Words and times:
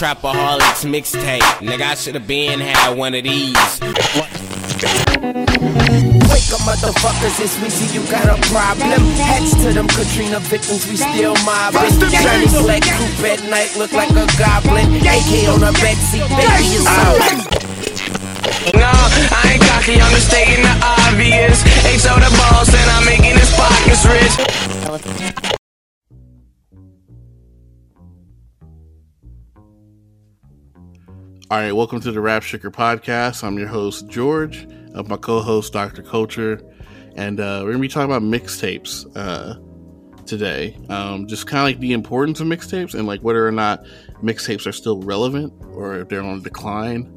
Trapaholics 0.00 0.88
mixtape. 0.88 1.44
Nigga, 1.60 1.92
I 1.92 1.94
should 1.94 2.14
have 2.14 2.26
been 2.26 2.58
had 2.58 2.96
one 2.96 3.12
of 3.12 3.22
these. 3.22 3.52
Wake 3.52 3.60
up, 6.56 6.64
motherfuckers, 6.64 7.36
it's 7.36 7.52
Weezy, 7.60 7.92
you 7.92 8.00
got 8.08 8.24
a 8.24 8.40
problem. 8.48 8.96
Heads 9.20 9.52
to 9.60 9.76
them 9.76 9.84
Katrina 9.88 10.40
victims, 10.48 10.88
we 10.88 10.96
still 10.96 11.36
mobbing. 11.44 12.00
Johnny 12.16 12.48
Black 12.64 12.80
coupe 12.80 13.28
at 13.28 13.44
night, 13.52 13.76
look 13.76 13.92
like 13.92 14.08
a 14.16 14.24
goblin. 14.40 14.88
AK 15.04 15.52
on 15.52 15.68
a 15.68 15.72
bedseat, 15.84 16.24
baby, 16.32 16.80
it's 16.80 16.88
out. 16.88 17.20
No, 18.72 18.88
I 18.88 19.52
ain't 19.52 19.60
cocky, 19.68 20.00
I'm 20.00 20.08
just 20.16 20.32
stating 20.32 20.64
the 20.64 20.72
obvious. 20.80 21.60
H 21.84 22.08
on 22.08 22.24
the 22.24 22.32
balls, 22.40 22.72
and 22.72 22.88
I'm 22.88 23.04
making 23.04 23.36
his 23.36 23.52
pockets 23.52 24.08
rich. 24.08 24.32
All 31.50 31.58
right, 31.58 31.72
welcome 31.72 31.98
to 32.02 32.12
the 32.12 32.20
Rap 32.20 32.44
Shaker 32.44 32.70
podcast. 32.70 33.42
I'm 33.42 33.58
your 33.58 33.66
host 33.66 34.06
George, 34.06 34.68
of 34.94 35.08
my 35.08 35.16
co-host 35.16 35.72
Dr. 35.72 36.00
Culture, 36.00 36.60
and 37.16 37.40
uh, 37.40 37.62
we're 37.64 37.72
gonna 37.72 37.82
be 37.82 37.88
talking 37.88 38.08
about 38.08 38.22
mixtapes 38.22 39.04
uh, 39.16 39.56
today. 40.26 40.78
Um, 40.88 41.26
just 41.26 41.48
kind 41.48 41.58
of 41.58 41.64
like 41.64 41.80
the 41.80 41.92
importance 41.92 42.38
of 42.38 42.46
mixtapes 42.46 42.94
and 42.94 43.08
like 43.08 43.22
whether 43.22 43.44
or 43.44 43.50
not 43.50 43.84
mixtapes 44.22 44.64
are 44.64 44.70
still 44.70 45.02
relevant 45.02 45.52
or 45.72 45.96
if 45.96 46.08
they're 46.08 46.22
on 46.22 46.40
decline. 46.40 47.12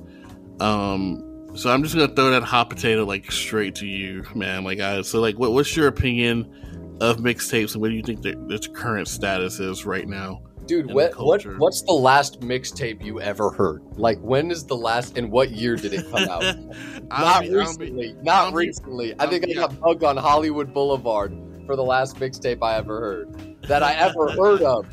Um, 0.59 1.51
so 1.55 1.69
I'm 1.69 1.83
just 1.83 1.93
gonna 1.93 2.07
throw 2.07 2.31
that 2.31 2.41
hot 2.41 2.71
potato 2.71 3.05
like 3.05 3.31
straight 3.31 3.75
to 3.75 3.85
you, 3.85 4.23
man. 4.33 4.63
Like, 4.63 4.79
I, 4.79 5.03
so 5.03 5.21
like, 5.21 5.37
what, 5.37 5.51
what's 5.51 5.77
your 5.77 5.85
opinion 5.85 6.97
of 7.01 7.17
mixtapes 7.17 7.73
and 7.73 7.83
what 7.83 7.89
do 7.89 7.95
you 7.95 8.01
think 8.01 8.23
their 8.23 8.57
current 8.73 9.07
status 9.07 9.59
is 9.59 9.85
right 9.85 10.07
now? 10.07 10.41
Dude, 10.65 10.91
what, 10.93 11.13
what 11.17 11.43
what's 11.57 11.81
the 11.83 11.91
last 11.93 12.39
mixtape 12.41 13.03
you 13.03 13.19
ever 13.19 13.49
heard? 13.51 13.81
Like, 13.97 14.17
when 14.19 14.49
is 14.51 14.65
the 14.65 14.75
last? 14.77 15.17
And 15.17 15.31
what 15.31 15.51
year 15.51 15.75
did 15.75 15.93
it 15.93 16.09
come 16.09 16.29
out? 16.29 16.41
Not 17.09 17.41
be- 17.41 17.49
be- 17.49 17.55
recently. 17.55 18.15
I'll 18.17 18.23
not 18.23 18.49
be- 18.51 18.55
recently. 18.57 19.13
I 19.19 19.23
I'll 19.23 19.29
think 19.29 19.45
be- 19.45 19.51
I 19.57 19.67
got 19.67 19.79
bugged 19.79 20.03
on 20.03 20.15
Hollywood 20.17 20.73
Boulevard 20.73 21.37
for 21.65 21.75
the 21.75 21.83
last 21.83 22.15
mixtape 22.17 22.59
I 22.63 22.75
ever 22.75 22.99
heard 22.99 23.57
that 23.67 23.83
I 23.83 23.93
ever 23.93 24.31
heard 24.37 24.61
of. 24.61 24.85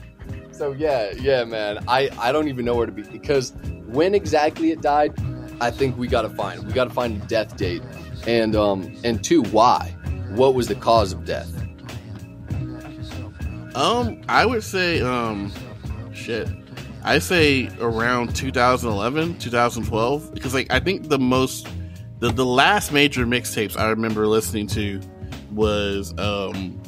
So 0.53 0.73
yeah, 0.73 1.13
yeah, 1.21 1.45
man. 1.45 1.79
I 1.89 2.11
I 2.19 2.33
don't 2.33 2.49
even 2.49 2.65
know 2.65 2.75
where 2.75 2.87
to 2.87 2.93
be 2.93 3.03
because 3.03 3.53
when 3.87 4.15
exactly 4.15 4.71
it 4.73 4.83
died, 4.83 5.15
I 5.61 5.71
think 5.71 5.97
we 5.97 6.09
got 6.09 6.23
to 6.23 6.31
find. 6.31 6.67
We 6.67 6.73
got 6.73 6.85
to 6.85 6.95
find 6.95 7.23
a 7.23 7.27
death 7.27 7.57
date, 7.57 7.83
and 8.27 8.57
um 8.57 8.93
and 9.05 9.23
two, 9.23 9.43
why? 9.45 9.95
What 10.31 10.55
was 10.55 10.69
the 10.69 10.75
cause 10.75 11.13
of 11.13 11.25
death? 11.25 11.51
Um, 13.75 14.21
I 14.29 14.47
would 14.47 14.65
say, 14.65 15.01
um, 15.01 15.53
shit. 16.13 16.49
I 17.03 17.19
say 17.19 17.71
around 17.81 18.37
2011, 18.37 19.39
2012, 19.39 20.35
because 20.35 20.53
like 20.53 20.71
I 20.71 20.81
think 20.81 21.09
the 21.09 21.19
most, 21.19 21.67
the 22.19 22.31
the 22.31 22.45
last 22.45 22.93
major 22.93 23.25
mixtapes 23.25 23.79
I 23.79 23.89
remember 23.89 24.27
listening 24.27 24.67
to 24.69 25.01
was, 25.53 26.17
um, 26.19 26.81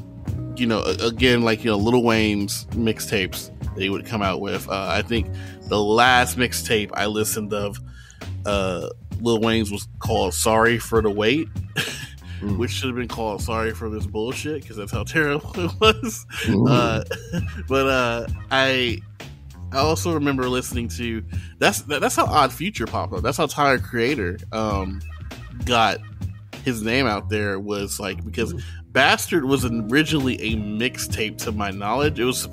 you 0.56 0.66
know, 0.66 0.82
again 0.82 1.42
like 1.42 1.64
you 1.64 1.70
know 1.70 1.78
Lil 1.78 2.02
Wayne's 2.02 2.66
mixtapes 2.72 3.50
they 3.74 3.88
would 3.88 4.04
come 4.04 4.20
out 4.22 4.40
with. 4.40 4.68
Uh, 4.68 4.88
I 4.90 5.02
think 5.02 5.28
the 5.68 5.82
last 5.82 6.36
mixtape 6.36 6.90
I 6.92 7.06
listened 7.06 7.54
of, 7.54 7.78
uh, 8.44 8.90
Lil 9.20 9.40
Wayne's 9.40 9.70
was 9.70 9.88
called 9.98 10.34
"Sorry 10.34 10.78
for 10.78 11.00
the 11.00 11.10
Wait." 11.10 11.48
Mm. 12.42 12.58
Which 12.58 12.72
should 12.72 12.88
have 12.88 12.96
been 12.96 13.06
called 13.06 13.40
"Sorry 13.40 13.72
for 13.72 13.88
This 13.88 14.04
Bullshit" 14.04 14.62
because 14.62 14.76
that's 14.76 14.90
how 14.90 15.04
terrible 15.04 15.52
it 15.56 15.70
was. 15.80 16.26
Uh, 16.48 17.04
but 17.68 17.86
uh, 17.86 18.26
I 18.50 18.98
I 19.72 19.78
also 19.78 20.12
remember 20.12 20.48
listening 20.48 20.88
to 20.88 21.22
that's 21.58 21.82
that, 21.82 22.00
that's 22.00 22.16
how 22.16 22.26
Odd 22.26 22.52
Future 22.52 22.86
popped 22.86 23.12
up. 23.14 23.22
That's 23.22 23.36
how 23.38 23.46
Tyler 23.46 23.78
Creator 23.78 24.38
um, 24.50 25.00
got 25.64 25.98
his 26.64 26.82
name 26.82 27.06
out 27.06 27.28
there 27.28 27.58
was 27.58 27.98
like 27.98 28.24
because 28.24 28.54
Bastard 28.92 29.44
was 29.44 29.64
originally 29.64 30.34
a 30.42 30.56
mixtape 30.56 31.38
to 31.38 31.52
my 31.52 31.70
knowledge. 31.70 32.20
It 32.20 32.24
was 32.24 32.48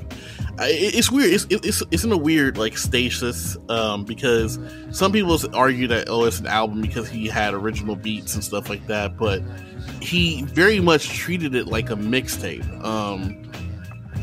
it's 0.62 1.12
weird. 1.12 1.34
It's 1.34 1.46
it's 1.50 1.84
it's 1.91 2.03
in 2.03 2.12
a 2.12 2.18
weird 2.18 2.58
like 2.58 2.78
stasis 2.78 3.58
um, 3.69 4.06
because 4.06 4.59
some 4.91 5.12
people 5.12 5.38
argue 5.53 5.88
that 5.88 6.09
oh 6.09 6.25
it's 6.25 6.40
an 6.40 6.47
album 6.47 6.81
because 6.81 7.09
he 7.09 7.28
had 7.28 7.53
original 7.53 7.96
beats 7.96 8.35
and 8.35 8.44
stuff 8.44 8.69
like 8.69 8.85
that, 8.88 9.18
but 9.18 9.41
he 10.02 10.44
very 10.44 10.80
much 10.80 11.10
treated 11.10 11.56
it 11.56 11.68
like 11.68 11.90
a 11.90 11.96
mixtape. 11.96 12.84
Um, 12.84 13.50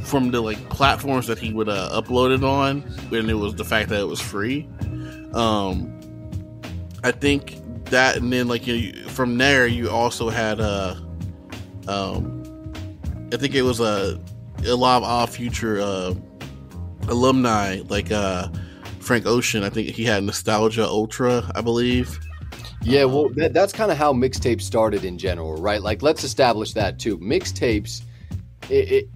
from 0.06 0.30
the 0.30 0.40
like 0.40 0.56
platforms 0.70 1.26
that 1.26 1.38
he 1.38 1.52
would 1.52 1.68
uh, 1.68 1.90
upload 2.00 2.34
it 2.34 2.44
on, 2.44 2.82
and 3.12 3.28
it 3.28 3.34
was 3.34 3.56
the 3.56 3.64
fact 3.64 3.88
that 3.88 4.00
it 4.00 4.06
was 4.06 4.20
free. 4.20 4.68
Um, 5.34 5.92
I 7.02 7.10
think 7.10 7.60
that, 7.86 8.16
and 8.16 8.32
then 8.32 8.46
like 8.48 8.66
you, 8.66 8.92
from 9.08 9.36
there, 9.36 9.66
you 9.66 9.90
also 9.90 10.28
had 10.28 10.60
uh, 10.60 10.94
um, 11.88 12.72
I 13.32 13.36
think 13.36 13.54
it 13.54 13.62
was 13.62 13.80
a 13.80 14.20
a 14.64 14.74
lot 14.74 14.98
of 14.98 15.02
odd 15.02 15.30
future 15.30 15.80
uh, 15.80 16.14
alumni 17.08 17.80
like 17.88 18.10
uh, 18.10 18.48
Frank 19.00 19.26
Ocean. 19.26 19.62
I 19.64 19.70
think 19.70 19.88
he 19.88 20.04
had 20.04 20.22
Nostalgia 20.22 20.86
Ultra, 20.86 21.50
I 21.54 21.60
believe. 21.60 22.18
Yeah, 22.86 23.04
well, 23.04 23.30
that, 23.30 23.52
that's 23.52 23.72
kind 23.72 23.90
of 23.90 23.98
how 23.98 24.12
mixtapes 24.12 24.62
started 24.62 25.04
in 25.04 25.18
general, 25.18 25.56
right? 25.56 25.82
Like, 25.82 26.02
let's 26.02 26.22
establish 26.22 26.72
that 26.74 27.00
too. 27.00 27.18
Mixtapes, 27.18 28.02
it, 28.70 28.92
it, 28.92 29.08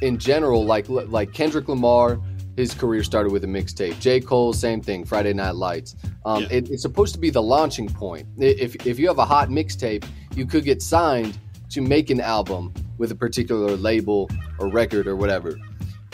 in 0.00 0.16
general, 0.18 0.64
like 0.64 0.88
like 0.88 1.32
Kendrick 1.32 1.68
Lamar, 1.68 2.20
his 2.56 2.72
career 2.72 3.02
started 3.02 3.32
with 3.32 3.42
a 3.42 3.48
mixtape. 3.48 3.98
J. 3.98 4.20
Cole, 4.20 4.52
same 4.52 4.80
thing. 4.80 5.04
Friday 5.04 5.32
Night 5.32 5.56
Lights. 5.56 5.96
Um, 6.24 6.42
Yeah. 6.42 6.48
it, 6.52 6.70
it's 6.70 6.82
supposed 6.82 7.14
to 7.14 7.20
be 7.20 7.30
the 7.30 7.42
launching 7.42 7.88
point. 7.88 8.28
If 8.38 8.86
if 8.86 8.96
you 8.98 9.08
have 9.08 9.18
a 9.18 9.24
hot 9.24 9.48
mixtape, 9.48 10.04
you 10.36 10.46
could 10.46 10.62
get 10.64 10.80
signed 10.80 11.36
to 11.70 11.80
make 11.80 12.10
an 12.10 12.20
album 12.20 12.72
with 12.96 13.10
a 13.10 13.16
particular 13.16 13.76
label 13.76 14.30
or 14.60 14.68
record 14.68 15.08
or 15.08 15.16
whatever. 15.16 15.56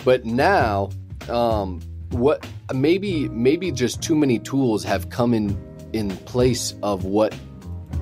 But 0.03 0.25
now, 0.25 0.89
um, 1.29 1.81
what 2.11 2.47
maybe 2.73 3.29
maybe 3.29 3.71
just 3.71 4.01
too 4.03 4.17
many 4.17 4.39
tools 4.39 4.83
have 4.85 5.11
come 5.11 5.35
in 5.35 5.59
in 5.93 6.11
place 6.19 6.75
of 6.83 7.05
what 7.05 7.35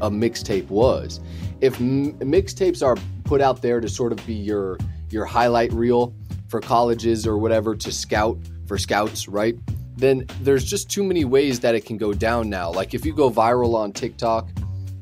a 0.00 0.10
mixtape 0.10 0.68
was. 0.68 1.20
If 1.60 1.80
m- 1.80 2.14
mixtapes 2.18 2.84
are 2.84 2.96
put 3.24 3.40
out 3.40 3.62
there 3.62 3.80
to 3.80 3.88
sort 3.88 4.12
of 4.12 4.24
be 4.26 4.34
your 4.34 4.78
your 5.10 5.24
highlight 5.24 5.72
reel 5.72 6.14
for 6.48 6.60
colleges 6.60 7.26
or 7.26 7.38
whatever 7.38 7.74
to 7.76 7.92
scout 7.92 8.38
for 8.66 8.78
scouts, 8.78 9.28
right? 9.28 9.56
Then 9.96 10.26
there's 10.40 10.64
just 10.64 10.90
too 10.90 11.04
many 11.04 11.24
ways 11.24 11.60
that 11.60 11.74
it 11.74 11.84
can 11.84 11.96
go 11.96 12.12
down 12.12 12.48
now. 12.48 12.70
Like 12.70 12.94
if 12.94 13.04
you 13.04 13.12
go 13.12 13.30
viral 13.30 13.74
on 13.74 13.92
TikTok 13.92 14.48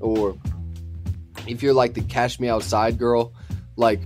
or 0.00 0.36
if 1.46 1.62
you're 1.62 1.74
like 1.74 1.94
the 1.94 2.02
cash 2.02 2.40
me 2.40 2.48
outside 2.48 2.98
girl, 2.98 3.32
like 3.76 4.00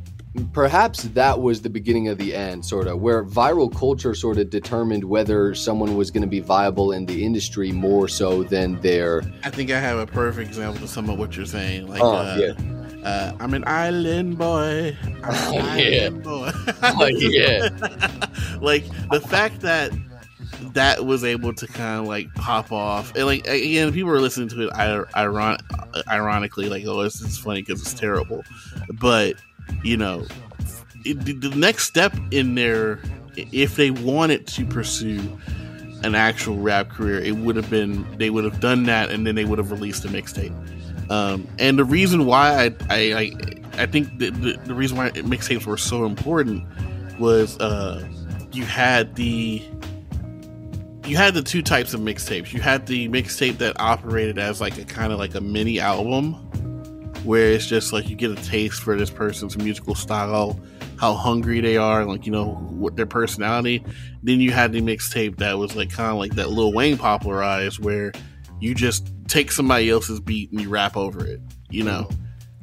perhaps 0.52 1.02
that 1.02 1.40
was 1.40 1.62
the 1.62 1.70
beginning 1.70 2.08
of 2.08 2.18
the 2.18 2.34
end, 2.34 2.64
sort 2.64 2.86
of, 2.86 3.00
where 3.00 3.24
viral 3.24 3.74
culture 3.74 4.14
sort 4.14 4.38
of 4.38 4.50
determined 4.50 5.04
whether 5.04 5.54
someone 5.54 5.96
was 5.96 6.10
going 6.10 6.22
to 6.22 6.28
be 6.28 6.40
viable 6.40 6.92
in 6.92 7.06
the 7.06 7.24
industry 7.24 7.70
more 7.72 8.08
so 8.08 8.42
than 8.42 8.80
their. 8.80 9.22
I 9.44 9.50
think 9.50 9.70
I 9.70 9.78
have 9.78 9.98
a 9.98 10.06
perfect 10.06 10.48
example 10.48 10.80
to 10.80 10.88
sum 10.88 11.10
up 11.10 11.18
what 11.18 11.36
you're 11.36 11.46
saying. 11.46 11.86
Like, 11.88 12.00
Oh, 12.02 12.16
uh, 12.16 12.36
yeah. 12.38 13.06
uh, 13.08 13.36
I'm 13.40 13.52
an 13.54 13.64
island 13.66 14.38
boy. 14.38 14.96
I'm 15.02 15.14
an 15.14 15.22
Oh, 15.24 15.52
yeah. 15.76 16.00
island 16.06 16.22
boy. 16.22 16.50
Oh, 16.82 17.06
yeah. 17.06 17.68
like 18.60 18.84
the 19.10 19.20
fact 19.20 19.60
that 19.60 19.92
that 20.74 21.04
was 21.04 21.24
able 21.24 21.52
to 21.52 21.66
kind 21.66 22.00
of 22.00 22.06
like 22.06 22.32
pop 22.34 22.72
off, 22.72 23.14
and 23.16 23.26
like 23.26 23.46
again, 23.46 23.92
people 23.92 24.10
are 24.10 24.20
listening 24.20 24.48
to 24.48 24.62
it 24.68 24.70
ir- 24.78 25.08
iron- 25.14 25.58
ironically, 26.08 26.68
like, 26.68 26.84
oh, 26.86 27.00
it's, 27.00 27.20
it's 27.20 27.36
funny 27.38 27.62
because 27.62 27.82
it's 27.82 27.94
terrible, 27.94 28.42
but 28.94 29.34
you 29.82 29.96
know, 29.96 30.26
it, 31.04 31.40
the 31.40 31.50
next 31.56 31.84
step 31.84 32.14
in 32.30 32.54
their, 32.54 33.00
if 33.36 33.76
they 33.76 33.90
wanted 33.90 34.46
to 34.48 34.66
pursue 34.66 35.20
an 36.04 36.14
actual 36.14 36.56
rap 36.58 36.90
career, 36.90 37.18
it 37.18 37.36
would 37.36 37.56
have 37.56 37.70
been 37.70 38.06
they 38.18 38.30
would 38.30 38.44
have 38.44 38.60
done 38.60 38.84
that, 38.84 39.10
and 39.10 39.26
then 39.26 39.34
they 39.34 39.44
would 39.44 39.58
have 39.58 39.70
released 39.70 40.04
a 40.04 40.08
mixtape. 40.08 40.52
Um, 41.10 41.46
and 41.58 41.78
the 41.78 41.84
reason 41.84 42.26
why 42.26 42.66
I 42.66 42.74
I 42.90 42.96
I, 43.14 43.32
I 43.82 43.86
think 43.86 44.18
the, 44.18 44.30
the, 44.30 44.58
the 44.64 44.74
reason 44.74 44.96
why 44.96 45.10
mixtapes 45.10 45.66
were 45.66 45.76
so 45.76 46.04
important 46.04 46.64
was 47.18 47.58
uh, 47.58 48.06
you 48.52 48.64
had 48.64 49.14
the 49.14 49.62
you 51.06 51.16
had 51.16 51.34
the 51.34 51.42
two 51.42 51.62
types 51.62 51.94
of 51.94 52.00
mixtapes. 52.00 52.52
You 52.52 52.60
had 52.60 52.86
the 52.86 53.08
mixtape 53.08 53.58
that 53.58 53.78
operated 53.80 54.38
as 54.38 54.60
like 54.60 54.78
a 54.78 54.84
kind 54.84 55.12
of 55.12 55.18
like 55.18 55.34
a 55.34 55.40
mini 55.40 55.80
album, 55.80 56.41
where 57.24 57.52
it's 57.52 57.66
just 57.66 57.92
like 57.92 58.08
you 58.08 58.16
get 58.16 58.30
a 58.30 58.42
taste 58.42 58.82
for 58.82 58.96
this 58.96 59.10
person's 59.10 59.56
musical 59.56 59.94
style, 59.94 60.58
how 60.98 61.14
hungry 61.14 61.60
they 61.60 61.76
are, 61.76 62.04
like 62.04 62.26
you 62.26 62.32
know 62.32 62.54
what 62.54 62.96
their 62.96 63.06
personality. 63.06 63.84
Then 64.22 64.40
you 64.40 64.50
had 64.50 64.72
the 64.72 64.80
mixtape 64.80 65.38
that 65.38 65.58
was 65.58 65.76
like 65.76 65.90
kind 65.90 66.10
of 66.10 66.16
like 66.16 66.34
that 66.36 66.50
Lil 66.50 66.72
Wayne 66.72 66.98
popularized, 66.98 67.78
where 67.78 68.12
you 68.60 68.74
just 68.74 69.10
take 69.28 69.50
somebody 69.50 69.90
else's 69.90 70.20
beat 70.20 70.50
and 70.52 70.60
you 70.60 70.68
rap 70.68 70.96
over 70.96 71.26
it, 71.26 71.40
you 71.70 71.82
know. 71.82 72.08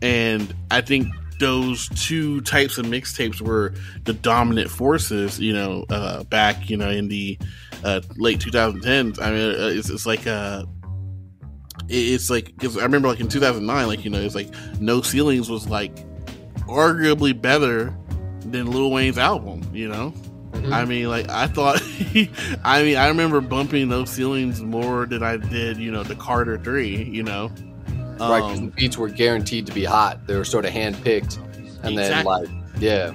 And 0.01 0.53
I 0.71 0.81
think 0.81 1.07
those 1.39 1.89
two 1.89 2.41
types 2.41 2.77
of 2.77 2.85
mixtapes 2.85 3.41
were 3.41 3.73
the 4.03 4.13
dominant 4.13 4.69
forces, 4.69 5.39
you 5.39 5.53
know, 5.53 5.85
uh, 5.89 6.23
back, 6.25 6.69
you 6.69 6.77
know, 6.77 6.89
in 6.89 7.07
the 7.07 7.37
uh, 7.83 8.01
late 8.17 8.39
2010s. 8.39 9.21
I 9.21 9.31
mean, 9.31 9.55
uh, 9.55 9.67
it's, 9.67 9.89
it's 9.89 10.05
like, 10.05 10.27
uh, 10.27 10.65
it's 11.89 12.29
like, 12.29 12.57
cause 12.59 12.77
I 12.77 12.83
remember 12.83 13.07
like 13.07 13.19
in 13.19 13.27
2009, 13.27 13.87
like, 13.87 14.03
you 14.05 14.09
know, 14.11 14.19
it's 14.21 14.35
like 14.35 14.47
No 14.79 15.01
Ceilings 15.01 15.49
was 15.49 15.67
like 15.67 15.95
arguably 16.67 17.39
better 17.39 17.93
than 18.41 18.71
Lil 18.71 18.91
Wayne's 18.91 19.17
album, 19.17 19.61
you 19.73 19.87
know? 19.87 20.13
Mhm. 20.51 20.73
I 20.73 20.85
mean, 20.85 21.07
like 21.09 21.29
I 21.29 21.45
thought. 21.47 21.81
I 22.63 22.83
mean, 22.83 22.97
I 22.97 23.07
remember 23.07 23.39
bumping 23.39 23.87
No 23.87 24.03
ceilings 24.05 24.61
more 24.61 25.05
than 25.05 25.21
I 25.21 25.37
did, 25.37 25.77
you 25.77 25.91
know, 25.91 26.01
the 26.03 26.15
Carter 26.15 26.57
Three. 26.57 27.03
You 27.03 27.21
know, 27.23 27.51
right, 28.19 28.41
'cause 28.41 28.57
Um, 28.57 28.65
the 28.65 28.71
beats 28.71 28.97
were 28.97 29.09
guaranteed 29.09 29.67
to 29.67 29.71
be 29.73 29.83
hot. 29.85 30.25
They 30.25 30.35
were 30.35 30.43
sort 30.43 30.65
of 30.65 30.71
handpicked, 30.71 31.37
and 31.83 31.95
then 31.97 32.25
like, 32.25 32.49
yeah, 32.79 33.13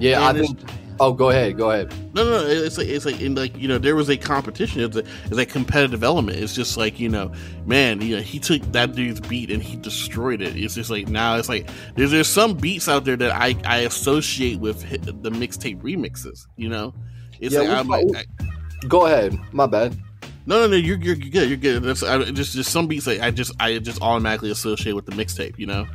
yeah. 0.00 0.28
And 0.28 0.38
I 0.38 0.40
think. 0.42 0.58
Oh, 1.00 1.12
go 1.12 1.30
ahead, 1.30 1.56
go 1.56 1.70
ahead. 1.70 1.92
No, 2.14 2.24
no, 2.24 2.30
no. 2.42 2.46
It's 2.48 2.76
like 2.76 2.88
it's 2.88 3.04
like 3.04 3.20
in 3.20 3.34
like 3.36 3.56
you 3.56 3.68
know 3.68 3.78
there 3.78 3.94
was 3.94 4.08
a 4.08 4.16
competition. 4.16 4.80
It's 4.82 4.96
a 4.96 5.04
it's 5.26 5.38
a 5.38 5.46
competitive 5.46 6.02
element. 6.02 6.38
It's 6.38 6.54
just 6.54 6.76
like 6.76 6.98
you 6.98 7.08
know, 7.08 7.30
man, 7.66 8.00
you 8.00 8.16
know 8.16 8.22
he 8.22 8.38
took 8.40 8.60
that 8.72 8.94
dude's 8.96 9.20
beat 9.20 9.50
and 9.50 9.62
he 9.62 9.76
destroyed 9.76 10.40
it. 10.42 10.56
It's 10.56 10.74
just 10.74 10.90
like 10.90 11.08
now 11.08 11.36
it's 11.36 11.48
like 11.48 11.68
there's 11.94 12.10
there's 12.10 12.26
some 12.28 12.54
beats 12.54 12.88
out 12.88 13.04
there 13.04 13.16
that 13.16 13.30
I 13.30 13.54
I 13.64 13.78
associate 13.82 14.58
with 14.58 14.80
the 15.22 15.30
mixtape 15.30 15.80
remixes. 15.82 16.46
You 16.56 16.68
know, 16.68 16.94
it's 17.40 17.54
Yeah, 17.54 17.60
like 17.60 17.68
we 17.68 17.74
I'm 17.74 17.86
probably- 17.86 18.12
like 18.14 18.28
I, 18.40 18.86
Go 18.88 19.06
ahead. 19.06 19.38
My 19.52 19.66
bad. 19.66 19.96
no, 20.46 20.60
no, 20.62 20.66
no. 20.68 20.76
You're 20.76 20.98
you're 20.98 21.14
good. 21.16 21.48
You're 21.48 21.56
good. 21.58 21.82
That's 21.84 22.02
I, 22.02 22.24
just 22.32 22.54
just 22.54 22.72
some 22.72 22.86
beats 22.88 23.06
like 23.06 23.20
I 23.20 23.30
just 23.30 23.52
I 23.60 23.78
just 23.78 24.02
automatically 24.02 24.50
associate 24.50 24.94
with 24.94 25.06
the 25.06 25.12
mixtape. 25.12 25.58
You 25.58 25.66
know. 25.66 25.86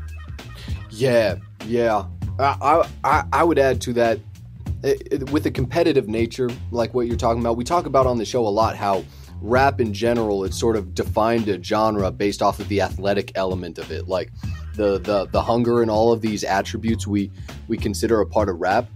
Yeah, 0.91 1.35
yeah. 1.65 2.05
I, 2.39 2.85
I- 3.03 3.25
I 3.31 3.44
would 3.44 3.59
add 3.59 3.79
to 3.81 3.94
that 3.94 4.19
it, 4.83 5.07
it- 5.12 5.31
with 5.31 5.44
the 5.44 5.51
competitive 5.51 6.07
nature, 6.07 6.50
like 6.71 6.94
what 6.94 7.07
you're 7.07 7.18
talking 7.18 7.41
about. 7.41 7.57
We 7.57 7.63
talk 7.63 7.85
about 7.85 8.06
on 8.06 8.18
the 8.18 8.25
show 8.25 8.45
a 8.45 8.50
lot 8.50 8.75
how 8.75 9.03
rap 9.41 9.81
in 9.81 9.94
general 9.94 10.45
it's 10.45 10.57
sort 10.57 10.75
of 10.75 10.94
defined 10.94 11.50
a 11.50 11.62
genre 11.62 12.12
based 12.12 12.41
off 12.41 12.59
of 12.59 12.68
the 12.69 12.81
athletic 12.81 13.31
element 13.35 13.77
of 13.77 13.91
it, 13.91 14.07
like 14.07 14.31
the 14.75 15.00
the 15.00 15.25
the 15.27 15.41
hunger 15.41 15.81
and 15.81 15.91
all 15.91 16.12
of 16.12 16.21
these 16.21 16.44
attributes 16.44 17.06
we 17.06 17.30
we 17.68 17.77
consider 17.77 18.21
a 18.21 18.25
part 18.25 18.50
of 18.50 18.59
rap 18.59 18.88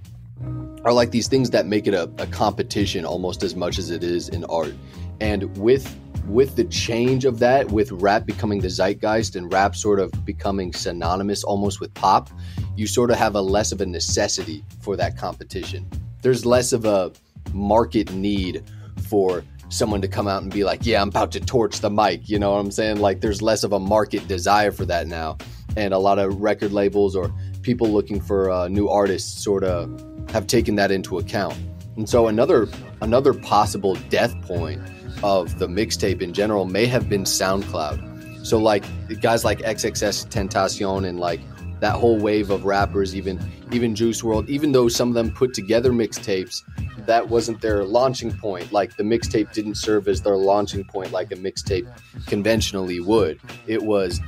are 0.85 0.93
like 0.93 1.11
these 1.11 1.27
things 1.27 1.49
that 1.49 1.65
make 1.65 1.87
it 1.87 1.93
a, 1.93 2.03
a 2.19 2.27
competition 2.27 3.03
almost 3.05 3.43
as 3.43 3.55
much 3.55 3.77
as 3.77 3.89
it 3.89 4.03
is 4.03 4.29
in 4.29 4.45
art. 4.45 4.73
And 5.19 5.55
with 5.57 5.93
with 6.27 6.55
the 6.57 6.65
change 6.65 7.23
of 7.25 7.39
that, 7.39 7.71
with 7.71 7.89
rap 7.91 8.25
becoming 8.25 8.59
the 8.59 8.69
zeitgeist 8.69 9.35
and 9.35 9.51
rap 9.51 9.75
sort 9.75 9.99
of 9.99 10.11
becoming 10.25 10.73
synonymous 10.73 11.43
almost 11.43 11.79
with 11.79 11.93
pop, 11.93 12.29
you 12.77 12.87
sort 12.87 13.11
of 13.11 13.17
have 13.17 13.35
a 13.35 13.41
less 13.41 13.71
of 13.71 13.81
a 13.81 13.85
necessity 13.85 14.63
for 14.81 14.95
that 14.95 15.17
competition. 15.17 15.89
There's 16.21 16.45
less 16.45 16.71
of 16.71 16.85
a 16.85 17.11
market 17.51 18.13
need 18.13 18.63
for 19.09 19.43
someone 19.69 20.01
to 20.01 20.07
come 20.07 20.27
out 20.27 20.43
and 20.43 20.53
be 20.53 20.63
like, 20.63 20.85
"Yeah, 20.85 21.01
I'm 21.01 21.09
about 21.09 21.31
to 21.33 21.39
torch 21.39 21.79
the 21.81 21.89
mic." 21.89 22.29
You 22.29 22.39
know 22.39 22.51
what 22.51 22.59
I'm 22.59 22.71
saying? 22.71 22.99
Like 22.99 23.19
there's 23.19 23.41
less 23.41 23.63
of 23.63 23.73
a 23.73 23.79
market 23.79 24.27
desire 24.27 24.71
for 24.71 24.85
that 24.85 25.07
now. 25.07 25.37
And 25.75 25.93
a 25.93 25.97
lot 25.97 26.19
of 26.19 26.39
record 26.39 26.71
labels 26.71 27.15
or 27.15 27.33
people 27.61 27.87
looking 27.89 28.21
for 28.21 28.49
uh, 28.49 28.67
new 28.67 28.87
artists 28.87 29.43
sort 29.43 29.63
of 29.63 30.01
have 30.29 30.47
taken 30.47 30.75
that 30.75 30.91
into 30.91 31.17
account. 31.17 31.55
And 31.95 32.07
so 32.07 32.27
another 32.27 32.67
another 33.01 33.33
possible 33.33 33.95
death 34.09 34.39
point 34.43 34.81
of 35.23 35.57
the 35.57 35.67
mixtape 35.67 36.21
in 36.21 36.31
general 36.31 36.65
may 36.65 36.85
have 36.85 37.09
been 37.09 37.23
SoundCloud. 37.23 38.45
So 38.45 38.59
like 38.59 38.85
guys 39.19 39.43
like 39.43 39.59
XXXTentacion 39.59 41.07
and 41.07 41.19
like 41.19 41.41
that 41.79 41.95
whole 41.95 42.17
wave 42.17 42.49
of 42.49 42.65
rappers, 42.65 43.15
even 43.15 43.39
even 43.71 43.95
Juice 43.95 44.21
WRLD, 44.21 44.49
even 44.49 44.71
though 44.71 44.87
some 44.87 45.09
of 45.09 45.15
them 45.15 45.31
put 45.31 45.53
together 45.53 45.91
mixtapes, 45.91 46.63
that 47.05 47.27
wasn't 47.29 47.61
their 47.61 47.83
launching 47.83 48.31
point. 48.31 48.71
Like 48.71 48.95
the 48.95 49.03
mixtape 49.03 49.51
didn't 49.53 49.75
serve 49.75 50.07
as 50.07 50.21
their 50.21 50.37
launching 50.37 50.83
point 50.83 51.11
like 51.11 51.31
a 51.31 51.35
mixtape 51.35 51.87
conventionally 52.25 52.99
would. 52.99 53.39
It 53.65 53.81
was 53.81 54.19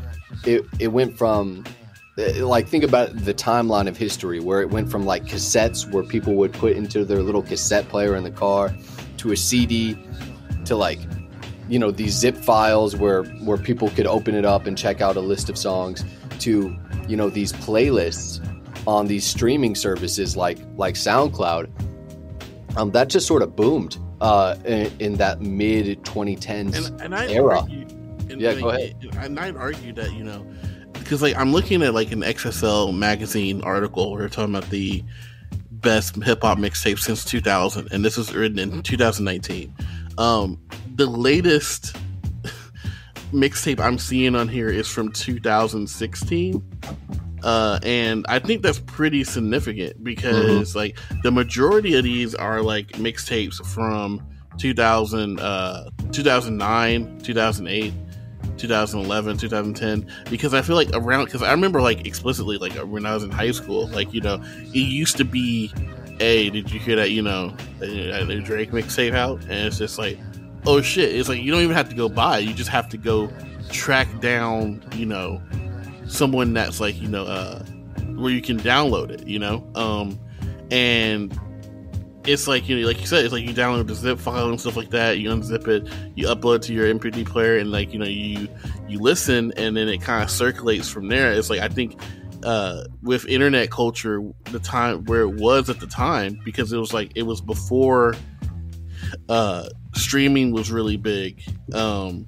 it 0.46 0.66
it 0.80 0.88
went 0.90 1.18
from 1.18 1.64
uh, 2.18 2.46
like 2.46 2.68
think 2.68 2.84
about 2.84 3.16
the 3.24 3.34
timeline 3.34 3.88
of 3.88 3.96
history 3.96 4.40
where 4.40 4.62
it 4.62 4.70
went 4.70 4.90
from 4.90 5.06
like 5.06 5.26
cassettes 5.26 5.90
where 5.92 6.04
people 6.04 6.36
would 6.36 6.54
put 6.54 6.76
into 6.76 7.06
their 7.06 7.22
little 7.22 7.44
cassette 7.44 7.88
player 7.90 8.16
in 8.16 8.24
the 8.24 8.32
car 8.32 8.74
to 9.18 9.32
a 9.32 9.38
CD 9.38 9.98
to 10.66 10.76
like 10.76 11.00
you 11.70 11.80
know 11.80 11.92
these 11.92 12.14
zip 12.14 12.36
files 12.36 12.96
where 12.96 13.24
where 13.46 13.58
people 13.58 13.90
could 13.92 14.08
open 14.08 14.36
it 14.36 14.46
up 14.46 14.66
and 14.66 14.78
check 14.78 15.02
out 15.02 15.16
a 15.16 15.22
list 15.22 15.50
of 15.50 15.58
songs 15.58 16.04
to 16.40 16.76
you 17.10 17.18
know 17.18 17.30
these 17.30 17.54
playlists 17.54 18.46
on 18.88 19.08
these 19.08 19.26
streaming 19.26 19.76
services 19.76 20.38
like 20.38 20.60
like 20.76 20.96
SoundCloud 20.96 21.70
um 22.78 22.92
that 22.92 23.10
just 23.10 23.28
sort 23.28 23.42
of 23.42 23.56
boomed 23.56 23.98
uh 24.22 24.56
in, 24.66 24.92
in 25.00 25.14
that 25.16 25.42
mid 25.42 26.04
2010s 26.04 26.88
and, 26.88 27.02
and 27.02 27.16
I 27.16 27.28
era. 27.30 27.60
argue, 27.60 27.88
and 28.30 28.40
Yeah, 28.40 28.52
like, 28.52 28.62
go 28.62 28.70
ahead. 28.70 28.96
And 29.18 29.40
I'd 29.40 29.58
argue 29.58 29.94
that 29.94 30.14
you 30.14 30.24
know, 30.24 30.46
because 30.94 31.22
like 31.22 31.36
I'm 31.36 31.52
looking 31.52 31.82
at 31.82 31.94
like 31.94 32.12
an 32.12 32.22
XXL 32.22 32.96
magazine 32.96 33.62
article 33.64 34.12
where 34.12 34.22
they're 34.22 34.30
talking 34.30 34.56
about 34.56 34.70
the 34.70 35.04
best 35.72 36.16
hip 36.24 36.42
hop 36.42 36.58
mixtape 36.58 37.00
since 37.00 37.26
2000, 37.26 37.92
and 37.92 38.04
this 38.04 38.18
was 38.18 38.34
written 38.34 38.60
in 38.60 38.84
2019. 38.84 39.74
Um, 40.18 40.60
the 40.96 41.06
latest 41.06 41.96
mixtape 43.32 43.80
I'm 43.80 43.98
seeing 43.98 44.36
on 44.36 44.48
here 44.48 44.70
is 44.70 44.88
from 44.88 45.12
2016. 45.12 46.80
Uh, 47.44 47.80
and 47.84 48.26
I 48.28 48.40
think 48.40 48.62
that's 48.62 48.80
pretty 48.80 49.24
significant 49.24 50.04
because 50.04 50.76
like 50.76 50.98
the 51.24 51.32
majority 51.32 51.98
of 51.98 52.04
these 52.04 52.36
are 52.36 52.62
like 52.62 52.88
mixtapes 52.94 53.66
from 53.66 54.22
2000, 54.58 55.40
uh, 55.40 55.90
2009, 56.12 57.20
2008, 57.20 57.94
2011, 58.58 59.38
2010. 59.38 60.12
Because 60.30 60.54
I 60.54 60.62
feel 60.62 60.76
like 60.76 60.90
around, 60.94 61.26
because 61.26 61.42
I 61.42 61.52
remember 61.52 61.82
like 61.82 62.06
explicitly, 62.06 62.58
like 62.58 62.74
when 62.74 63.06
I 63.06 63.14
was 63.14 63.24
in 63.24 63.32
high 63.32 63.52
school, 63.52 63.88
like, 63.88 64.14
you 64.14 64.22
know, 64.22 64.44
it 64.58 64.76
used 64.76 65.16
to 65.18 65.24
be, 65.24 65.72
hey, 66.20 66.50
did 66.50 66.70
you 66.72 66.80
hear 66.80 66.98
that, 66.98 67.12
you 67.12 67.22
know, 67.22 67.56
a, 67.82 68.22
a 68.22 68.42
Drake 68.42 68.72
mixtape 68.72 69.16
out? 69.16 69.42
And 69.44 69.68
it's 69.68 69.78
just 69.78 69.98
like, 69.98 70.20
oh 70.70 70.82
shit. 70.82 71.16
It's 71.16 71.28
like 71.28 71.42
you 71.42 71.52
don't 71.52 71.62
even 71.62 71.76
have 71.76 71.90
to 71.90 71.96
go 71.96 72.08
buy 72.08 72.38
you 72.38 72.54
just 72.54 72.70
have 72.70 72.88
to 72.90 72.98
go 72.98 73.32
track 73.72 74.08
down, 74.20 74.84
you 74.96 75.06
know, 75.06 75.42
someone 76.08 76.54
that's 76.54 76.80
like, 76.80 77.00
you 77.02 77.08
know, 77.08 77.26
uh, 77.26 77.64
where 78.16 78.32
you 78.32 78.42
can 78.42 78.60
download 78.60 79.10
it, 79.10 79.28
you 79.28 79.40
know? 79.40 79.68
Um, 79.76 80.20
and 80.70 81.38
it's 82.26 82.48
like 82.48 82.70
you 82.70 82.80
know, 82.80 82.86
like 82.86 83.00
you 83.00 83.08
said, 83.08 83.24
it's 83.26 83.34
like 83.34 83.44
you 83.44 83.54
download 83.54 83.88
the 83.88 83.96
zip 83.96 84.20
file 84.20 84.50
and 84.50 84.60
stuff 84.60 84.76
like 84.76 84.92
that. 84.92 85.18
You 85.18 85.30
unzip 85.30 85.68
it, 85.68 85.92
you 86.16 86.28
upload 86.28 86.58
it 86.58 86.62
to 86.64 86.74
your 86.74 86.86
MP3 86.94 87.26
player, 87.26 87.58
and 87.58 87.72
like 87.72 87.92
you 87.92 87.98
know, 87.98 88.06
you 88.06 88.48
you 88.88 89.00
listen, 89.00 89.52
and 89.58 89.76
then 89.76 89.88
it 89.88 90.02
kind 90.02 90.22
of 90.22 90.30
circulates 90.30 90.90
from 90.90 91.08
there. 91.08 91.32
It's 91.32 91.50
like 91.50 91.62
I 91.62 91.70
think 91.70 92.00
uh, 92.44 92.84
with 93.02 93.26
internet 93.26 93.72
culture, 93.72 94.22
the 94.52 94.60
time 94.60 95.06
where 95.06 95.22
it 95.22 95.40
was 95.40 95.70
at 95.70 95.80
the 95.80 95.88
time, 95.88 96.40
because 96.44 96.72
it 96.72 96.78
was 96.78 96.94
like 96.94 97.12
it 97.16 97.24
was 97.24 97.42
before 97.42 98.14
uh, 99.28 99.70
streaming 99.96 100.52
was 100.52 100.72
really 100.72 100.98
big. 100.98 101.42
Um, 101.74 102.28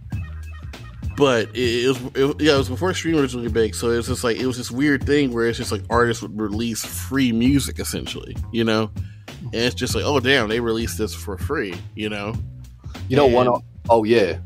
but 1.18 1.50
it, 1.56 1.86
it 1.86 1.88
was 1.88 2.02
it, 2.16 2.42
yeah, 2.42 2.56
it 2.56 2.58
was 2.58 2.70
before 2.70 2.94
streaming 2.94 3.22
was 3.22 3.36
really 3.36 3.50
big. 3.50 3.76
So 3.76 3.92
it 3.92 3.98
was 3.98 4.08
just 4.08 4.24
like 4.24 4.38
it 4.38 4.46
was 4.46 4.58
this 4.58 4.72
weird 4.72 5.04
thing 5.06 5.34
where 5.34 5.46
it's 5.46 5.58
just 5.58 5.72
like 5.72 5.84
artists 5.90 6.22
would 6.22 6.40
release 6.40 6.84
free 6.84 7.32
music 7.32 7.80
essentially, 7.80 8.36
you 8.52 8.64
know. 8.64 8.92
And 9.42 9.56
it's 9.56 9.76
just 9.76 9.96
like, 9.96 10.04
oh 10.06 10.20
damn, 10.20 10.48
they 10.48 10.60
released 10.60 10.98
this 10.98 11.14
for 11.14 11.38
free, 11.38 11.76
you 11.96 12.10
know. 12.10 12.34
you 13.08 13.18
know 13.18 13.28
one 13.28 13.62
oh 13.90 14.04
yeah 14.04 14.38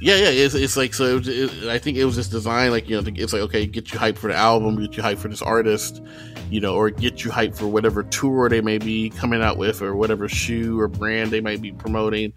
Yeah, 0.00 0.16
yeah, 0.16 0.28
it's, 0.30 0.54
it's 0.54 0.76
like 0.76 0.94
so. 0.94 1.16
It, 1.16 1.28
it, 1.28 1.68
I 1.68 1.78
think 1.78 1.96
it 1.96 2.04
was 2.04 2.14
just 2.14 2.30
designed 2.30 2.72
like 2.72 2.88
you 2.88 3.00
know, 3.00 3.12
it's 3.16 3.32
like 3.32 3.42
okay, 3.42 3.66
get 3.66 3.92
you 3.92 3.98
hyped 3.98 4.18
for 4.18 4.28
the 4.28 4.36
album, 4.36 4.80
get 4.80 4.96
you 4.96 5.02
hyped 5.02 5.18
for 5.18 5.28
this 5.28 5.42
artist, 5.42 6.02
you 6.50 6.60
know, 6.60 6.74
or 6.74 6.90
get 6.90 7.24
you 7.24 7.30
hyped 7.30 7.56
for 7.56 7.66
whatever 7.66 8.02
tour 8.02 8.48
they 8.48 8.60
may 8.60 8.78
be 8.78 9.10
coming 9.10 9.42
out 9.42 9.56
with, 9.56 9.82
or 9.82 9.94
whatever 9.94 10.28
shoe 10.28 10.78
or 10.78 10.88
brand 10.88 11.30
they 11.30 11.40
might 11.40 11.60
be 11.60 11.72
promoting. 11.72 12.32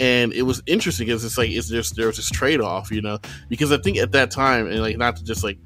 And 0.00 0.32
it 0.32 0.42
was 0.42 0.62
interesting 0.66 1.06
because 1.06 1.24
it's 1.24 1.36
like 1.36 1.50
it's 1.50 1.68
just 1.68 1.96
there 1.96 2.06
was 2.06 2.16
this 2.16 2.30
trade 2.30 2.60
off, 2.60 2.90
you 2.90 3.02
know, 3.02 3.18
because 3.48 3.72
I 3.72 3.78
think 3.78 3.96
at 3.96 4.12
that 4.12 4.30
time, 4.30 4.66
and 4.66 4.80
like 4.80 4.96
not 4.96 5.16
to 5.16 5.24
just 5.24 5.42
like 5.42 5.58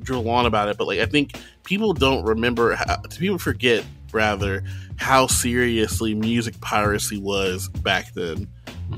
drill 0.00 0.28
on 0.28 0.46
about 0.46 0.68
it, 0.68 0.78
but 0.78 0.86
like 0.86 1.00
I 1.00 1.06
think 1.06 1.38
people 1.64 1.92
don't 1.92 2.24
remember, 2.24 2.74
how, 2.74 2.96
people 3.18 3.38
forget 3.38 3.84
rather 4.12 4.64
how 4.96 5.26
seriously 5.26 6.14
music 6.14 6.60
piracy 6.60 7.18
was 7.18 7.68
back 7.68 8.12
then. 8.14 8.48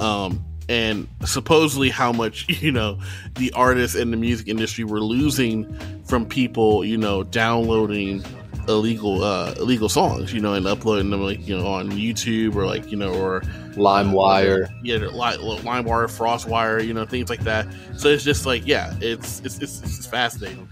Um, 0.00 0.44
and 0.72 1.06
supposedly 1.26 1.90
how 1.90 2.10
much 2.12 2.46
you 2.62 2.72
know 2.72 2.98
the 3.34 3.52
artists 3.52 3.94
and 3.94 4.12
the 4.12 4.16
music 4.16 4.48
industry 4.48 4.84
were 4.84 5.00
losing 5.00 5.66
from 6.04 6.24
people 6.24 6.82
you 6.84 6.96
know 6.96 7.22
downloading 7.22 8.24
illegal 8.68 9.22
uh 9.22 9.52
illegal 9.58 9.88
songs 9.88 10.32
you 10.32 10.40
know 10.40 10.54
and 10.54 10.66
uploading 10.66 11.10
them 11.10 11.20
like 11.20 11.46
you 11.46 11.56
know 11.56 11.66
on 11.66 11.90
youtube 11.90 12.54
or 12.54 12.64
like 12.64 12.90
you 12.90 12.96
know 12.96 13.12
or 13.12 13.40
LimeWire. 13.74 14.68
yeah 14.82 14.96
li- 14.96 15.60
limewire 15.62 16.06
frostwire 16.08 16.84
you 16.84 16.94
know 16.94 17.04
things 17.04 17.28
like 17.28 17.40
that 17.40 17.66
so 17.96 18.08
it's 18.08 18.24
just 18.24 18.46
like 18.46 18.64
yeah 18.66 18.94
it's 19.00 19.40
it's 19.40 19.58
it's, 19.58 19.82
it's 19.82 20.06
fascinating 20.06 20.68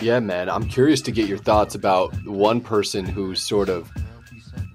Yeah, 0.00 0.20
man. 0.20 0.48
I'm 0.48 0.68
curious 0.68 1.00
to 1.02 1.12
get 1.12 1.28
your 1.28 1.38
thoughts 1.38 1.74
about 1.74 2.12
one 2.26 2.60
person 2.60 3.04
who 3.06 3.34
sort 3.34 3.68
of, 3.68 3.90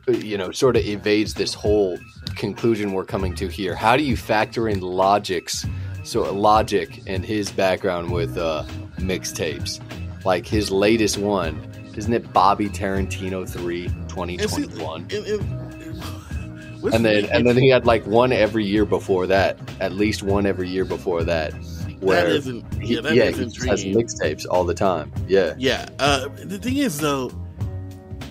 you 0.07 0.37
know, 0.37 0.51
sort 0.51 0.75
of 0.75 0.83
evades 0.85 1.33
this 1.35 1.53
whole 1.53 1.97
conclusion 2.35 2.93
we're 2.93 3.05
coming 3.05 3.33
to 3.35 3.47
here. 3.47 3.75
How 3.75 3.97
do 3.97 4.03
you 4.03 4.17
factor 4.17 4.67
in 4.69 4.81
Logic's, 4.81 5.65
so 6.03 6.31
Logic 6.33 7.01
and 7.07 7.25
his 7.25 7.51
background 7.51 8.11
with 8.11 8.37
uh, 8.37 8.63
mixtapes? 8.97 9.81
Like 10.25 10.45
his 10.45 10.71
latest 10.71 11.17
one, 11.17 11.59
isn't 11.95 12.13
it 12.13 12.31
Bobby 12.33 12.69
Tarantino 12.69 13.47
3 13.47 13.87
2021? 14.07 15.01
And, 15.01 15.13
and, 15.13 16.81
what's 16.81 16.95
And 16.95 17.05
then 17.05 17.25
and 17.25 17.47
then 17.47 17.57
he 17.57 17.69
had 17.69 17.85
like 17.85 18.05
one 18.05 18.31
every 18.31 18.65
year 18.65 18.85
before 18.85 19.27
that, 19.27 19.57
at 19.79 19.93
least 19.93 20.23
one 20.23 20.45
every 20.45 20.69
year 20.69 20.85
before 20.85 21.23
that. 21.23 21.53
Where 21.99 22.27
that 22.27 22.35
isn't 22.35 22.81
he, 22.81 22.95
yeah 22.95 23.01
that 23.01 23.13
yeah, 23.13 23.23
is 23.25 23.61
he 23.61 23.67
has 23.67 23.83
mixtapes 23.83 24.45
all 24.49 24.63
the 24.63 24.73
time. 24.73 25.11
Yeah. 25.27 25.55
Yeah. 25.57 25.89
Uh, 25.99 26.29
the 26.43 26.57
thing 26.57 26.77
is, 26.77 26.99
though, 26.99 27.31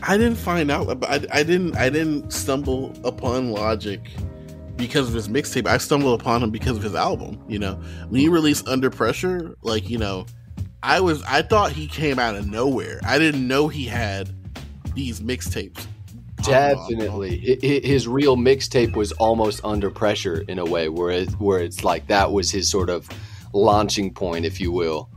I 0.02 0.16
didn't 0.16 0.36
find 0.36 0.70
out. 0.70 0.90
About, 0.90 1.10
I, 1.10 1.40
I 1.40 1.42
didn't. 1.42 1.76
I 1.76 1.90
didn't 1.90 2.32
stumble 2.32 2.92
upon 3.04 3.50
Logic 3.52 4.00
because 4.76 5.08
of 5.08 5.14
his 5.14 5.28
mixtape. 5.28 5.66
I 5.66 5.78
stumbled 5.78 6.20
upon 6.20 6.42
him 6.42 6.50
because 6.50 6.76
of 6.76 6.82
his 6.82 6.94
album. 6.94 7.42
You 7.48 7.58
know, 7.58 7.74
when 8.08 8.20
he 8.20 8.28
released 8.28 8.66
Under 8.68 8.90
Pressure, 8.90 9.54
like 9.62 9.88
you 9.90 9.98
know, 9.98 10.26
I 10.82 11.00
was. 11.00 11.22
I 11.24 11.42
thought 11.42 11.72
he 11.72 11.86
came 11.86 12.18
out 12.18 12.36
of 12.36 12.48
nowhere. 12.48 13.00
I 13.04 13.18
didn't 13.18 13.46
know 13.46 13.68
he 13.68 13.86
had 13.86 14.34
these 14.94 15.20
mixtapes. 15.20 15.86
Definitely, 16.42 17.58
his 17.60 18.06
real 18.06 18.36
mixtape 18.36 18.94
was 18.94 19.10
almost 19.12 19.60
under 19.64 19.90
pressure 19.90 20.44
in 20.48 20.58
a 20.60 20.64
way, 20.64 20.88
where 20.88 21.10
it, 21.10 21.30
where 21.32 21.60
it's 21.60 21.82
like 21.82 22.06
that 22.06 22.32
was 22.32 22.50
his 22.50 22.70
sort 22.70 22.90
of 22.90 23.08
launching 23.52 24.14
point, 24.14 24.44
if 24.44 24.60
you 24.60 24.70
will. 24.70 25.10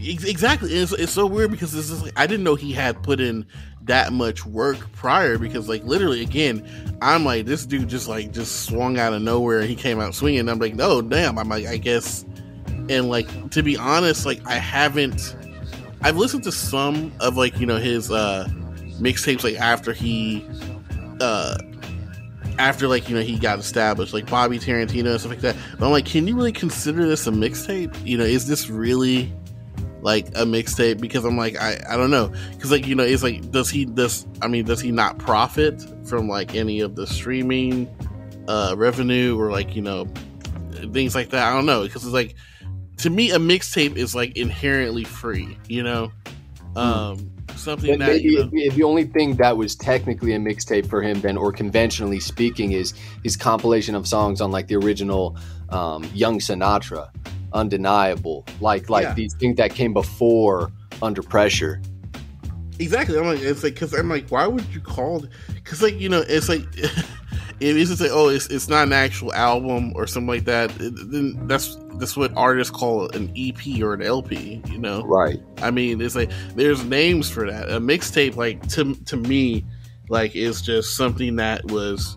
Exactly. 0.00 0.72
It's, 0.72 0.92
it's 0.92 1.12
so 1.12 1.26
weird 1.26 1.50
because 1.50 1.72
this 1.72 1.90
is 1.90 2.02
like 2.02 2.12
I 2.16 2.26
didn't 2.26 2.44
know 2.44 2.54
he 2.54 2.72
had 2.72 3.02
put 3.02 3.18
in 3.20 3.46
that 3.88 4.12
much 4.12 4.46
work 4.46 4.92
prior 4.92 5.38
because 5.38 5.68
like 5.68 5.82
literally 5.84 6.22
again 6.22 6.66
I'm 7.02 7.24
like 7.24 7.46
this 7.46 7.66
dude 7.66 7.88
just 7.88 8.06
like 8.06 8.32
just 8.32 8.66
swung 8.66 8.98
out 8.98 9.12
of 9.12 9.22
nowhere 9.22 9.60
and 9.60 9.68
he 9.68 9.74
came 9.74 9.98
out 9.98 10.14
swinging. 10.14 10.48
I'm 10.48 10.58
like 10.58 10.74
no 10.74 11.02
damn. 11.02 11.38
I'm 11.38 11.48
like 11.48 11.66
I 11.66 11.78
guess 11.78 12.24
and 12.88 13.08
like 13.08 13.50
to 13.50 13.62
be 13.62 13.76
honest 13.76 14.24
like 14.26 14.46
I 14.46 14.54
haven't 14.54 15.36
I've 16.02 16.16
listened 16.16 16.44
to 16.44 16.52
some 16.52 17.12
of 17.20 17.36
like 17.36 17.58
you 17.58 17.66
know 17.66 17.78
his 17.78 18.10
uh 18.10 18.46
mixtapes 19.00 19.42
like 19.42 19.56
after 19.56 19.92
he 19.92 20.46
uh 21.20 21.56
after 22.58 22.88
like 22.88 23.08
you 23.08 23.14
know 23.14 23.22
he 23.22 23.38
got 23.38 23.58
established 23.58 24.12
like 24.12 24.28
Bobby 24.28 24.58
Tarantino 24.58 25.12
and 25.12 25.20
stuff 25.20 25.30
like 25.30 25.40
that. 25.40 25.56
But 25.78 25.86
I'm 25.86 25.92
like 25.92 26.06
can 26.06 26.28
you 26.28 26.36
really 26.36 26.52
consider 26.52 27.06
this 27.06 27.26
a 27.26 27.30
mixtape? 27.30 28.06
You 28.06 28.18
know 28.18 28.24
is 28.24 28.46
this 28.46 28.68
really 28.68 29.32
like 30.00 30.28
a 30.28 30.44
mixtape 30.44 31.00
because 31.00 31.24
I'm 31.24 31.36
like 31.36 31.56
I, 31.56 31.80
I 31.88 31.96
don't 31.96 32.10
know. 32.10 32.32
Because 32.52 32.70
like 32.70 32.86
you 32.86 32.94
know 32.94 33.04
it's 33.04 33.22
like 33.22 33.50
does 33.50 33.70
he 33.70 33.84
does 33.84 34.26
I 34.42 34.48
mean 34.48 34.64
does 34.64 34.80
he 34.80 34.90
not 34.90 35.18
profit 35.18 35.82
from 36.06 36.28
like 36.28 36.54
any 36.54 36.80
of 36.80 36.94
the 36.94 37.06
streaming 37.06 37.88
uh 38.46 38.74
revenue 38.76 39.38
or 39.38 39.50
like 39.50 39.74
you 39.76 39.82
know 39.82 40.06
things 40.92 41.14
like 41.14 41.30
that? 41.30 41.50
I 41.50 41.54
don't 41.54 41.66
know. 41.66 41.82
Because 41.82 42.04
it's 42.04 42.14
like 42.14 42.34
to 42.98 43.10
me 43.10 43.30
a 43.30 43.38
mixtape 43.38 43.96
is 43.96 44.14
like 44.14 44.36
inherently 44.36 45.04
free 45.04 45.58
you 45.68 45.82
know? 45.82 46.12
Um 46.76 47.32
something 47.58 47.90
And 47.90 48.02
that 48.02 48.08
maybe 48.08 48.30
you 48.30 48.38
know, 48.38 48.50
the 48.50 48.70
the 48.70 48.82
only 48.82 49.04
thing 49.04 49.36
that 49.36 49.56
was 49.56 49.74
technically 49.74 50.32
a 50.32 50.38
mixtape 50.38 50.88
for 50.88 51.02
him 51.02 51.20
then, 51.20 51.36
or 51.36 51.52
conventionally 51.52 52.20
speaking, 52.20 52.72
is 52.72 52.94
his 53.22 53.36
compilation 53.36 53.94
of 53.94 54.06
songs 54.06 54.40
on 54.40 54.50
like 54.50 54.68
the 54.68 54.76
original 54.76 55.36
um, 55.70 56.04
Young 56.14 56.38
Sinatra, 56.38 57.10
Undeniable, 57.52 58.44
like 58.60 58.88
like 58.90 59.04
Yeah. 59.04 59.14
these 59.14 59.34
things 59.34 59.56
that 59.56 59.72
came 59.74 59.92
before 59.92 60.70
Under 61.02 61.22
Pressure. 61.22 61.80
Exactly. 62.80 63.18
I'm 63.18 63.26
like, 63.26 63.40
it's 63.40 63.64
like, 63.64 63.74
because 63.74 63.92
I'm 63.92 64.08
like, 64.08 64.28
why 64.28 64.46
would 64.46 64.64
you 64.72 64.80
call 64.80 65.24
it? 65.24 65.30
Because, 65.52 65.82
like, 65.82 65.98
you 65.98 66.08
know, 66.08 66.22
it's 66.28 66.48
like, 66.48 66.62
it 66.78 67.76
is 67.76 67.88
to 67.90 67.96
say, 67.96 68.08
oh, 68.08 68.28
it's, 68.28 68.46
it's 68.46 68.68
not 68.68 68.86
an 68.86 68.92
actual 68.92 69.32
album 69.34 69.92
or 69.96 70.06
something 70.06 70.28
like 70.28 70.44
that. 70.44 70.70
it- 70.80 71.10
then 71.10 71.44
that's 71.48 71.76
that's 71.94 72.16
what 72.16 72.32
artists 72.36 72.70
call 72.70 73.08
an 73.10 73.32
EP 73.36 73.82
or 73.82 73.94
an 73.94 74.02
LP. 74.02 74.62
You 74.70 74.78
know, 74.78 75.02
Right. 75.04 75.40
I 75.60 75.72
mean, 75.72 76.00
it's 76.00 76.14
like 76.14 76.30
there's 76.54 76.84
names 76.84 77.28
for 77.28 77.50
that. 77.50 77.68
A 77.68 77.80
mixtape, 77.80 78.36
like 78.36 78.64
to 78.68 78.94
to 79.06 79.16
me, 79.16 79.64
like 80.08 80.36
is 80.36 80.62
just 80.62 80.96
something 80.96 81.34
that 81.36 81.64
was 81.72 82.16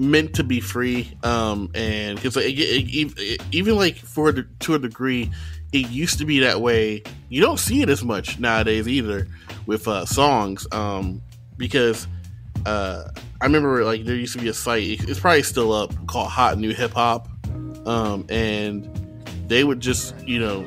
meant 0.00 0.34
to 0.34 0.42
be 0.42 0.60
free. 0.60 1.12
Um, 1.22 1.70
and 1.74 2.16
because 2.16 2.34
like, 2.34 2.46
even 2.54 3.76
like 3.76 3.96
for 3.96 4.32
the, 4.32 4.46
to 4.60 4.74
a 4.74 4.78
degree, 4.78 5.30
it 5.72 5.90
used 5.90 6.18
to 6.18 6.24
be 6.24 6.40
that 6.40 6.60
way. 6.60 7.02
You 7.28 7.40
don't 7.42 7.58
see 7.58 7.82
it 7.82 7.90
as 7.90 8.02
much 8.02 8.40
nowadays 8.40 8.88
either 8.88 9.28
with 9.66 9.86
uh, 9.86 10.06
songs. 10.06 10.66
Um, 10.72 11.20
because 11.56 12.08
uh, 12.64 13.04
I 13.40 13.44
remember 13.44 13.84
like 13.84 14.04
there 14.04 14.16
used 14.16 14.32
to 14.32 14.40
be 14.40 14.48
a 14.48 14.54
site. 14.54 15.08
It's 15.08 15.20
probably 15.20 15.42
still 15.42 15.72
up 15.72 15.92
called 16.06 16.28
Hot 16.28 16.58
New 16.58 16.74
Hip 16.74 16.92
Hop. 16.92 17.28
Um, 17.86 18.26
and 18.28 18.88
they 19.48 19.64
would 19.64 19.80
just 19.80 20.14
you 20.26 20.38
know 20.38 20.66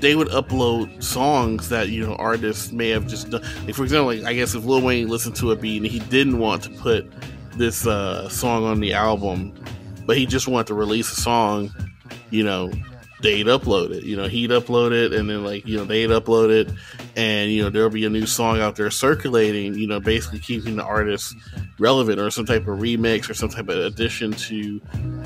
they 0.00 0.14
would 0.14 0.28
upload 0.28 1.02
songs 1.02 1.68
that 1.68 1.88
you 1.88 2.04
know 2.04 2.14
artists 2.16 2.72
may 2.72 2.88
have 2.88 3.06
just 3.06 3.30
done. 3.30 3.42
Like 3.64 3.76
for 3.76 3.84
example, 3.84 4.06
like 4.08 4.24
I 4.24 4.34
guess 4.34 4.54
if 4.54 4.64
Lil 4.64 4.82
Wayne 4.82 5.08
listened 5.08 5.36
to 5.36 5.52
a 5.52 5.56
beat 5.56 5.76
and 5.78 5.86
he 5.86 6.00
didn't 6.00 6.38
want 6.38 6.64
to 6.64 6.70
put 6.70 7.10
this 7.58 7.86
uh, 7.86 8.28
song 8.28 8.64
on 8.64 8.80
the 8.80 8.94
album, 8.94 9.52
but 10.06 10.16
he 10.16 10.26
just 10.26 10.48
wanted 10.48 10.68
to 10.68 10.74
release 10.74 11.12
a 11.12 11.20
song, 11.20 11.70
you 12.30 12.42
know, 12.42 12.70
they'd 13.20 13.46
upload 13.46 13.90
it. 13.90 14.04
You 14.04 14.16
know, 14.16 14.28
he'd 14.28 14.50
upload 14.50 14.92
it, 14.92 15.12
and 15.12 15.28
then 15.28 15.44
like 15.44 15.66
you 15.66 15.76
know 15.76 15.84
they'd 15.84 16.10
upload 16.10 16.50
it, 16.50 16.72
and 17.16 17.50
you 17.50 17.62
know 17.62 17.70
there'll 17.70 17.90
be 17.90 18.04
a 18.04 18.10
new 18.10 18.26
song 18.26 18.60
out 18.60 18.76
there 18.76 18.90
circulating. 18.90 19.74
You 19.74 19.86
know, 19.86 20.00
basically 20.00 20.38
keeping 20.38 20.76
the 20.76 20.84
artist 20.84 21.34
relevant 21.78 22.20
or 22.20 22.30
some 22.30 22.46
type 22.46 22.62
of 22.62 22.78
remix 22.78 23.28
or 23.28 23.34
some 23.34 23.48
type 23.48 23.68
of 23.68 23.76
addition 23.76 24.32
to 24.32 24.80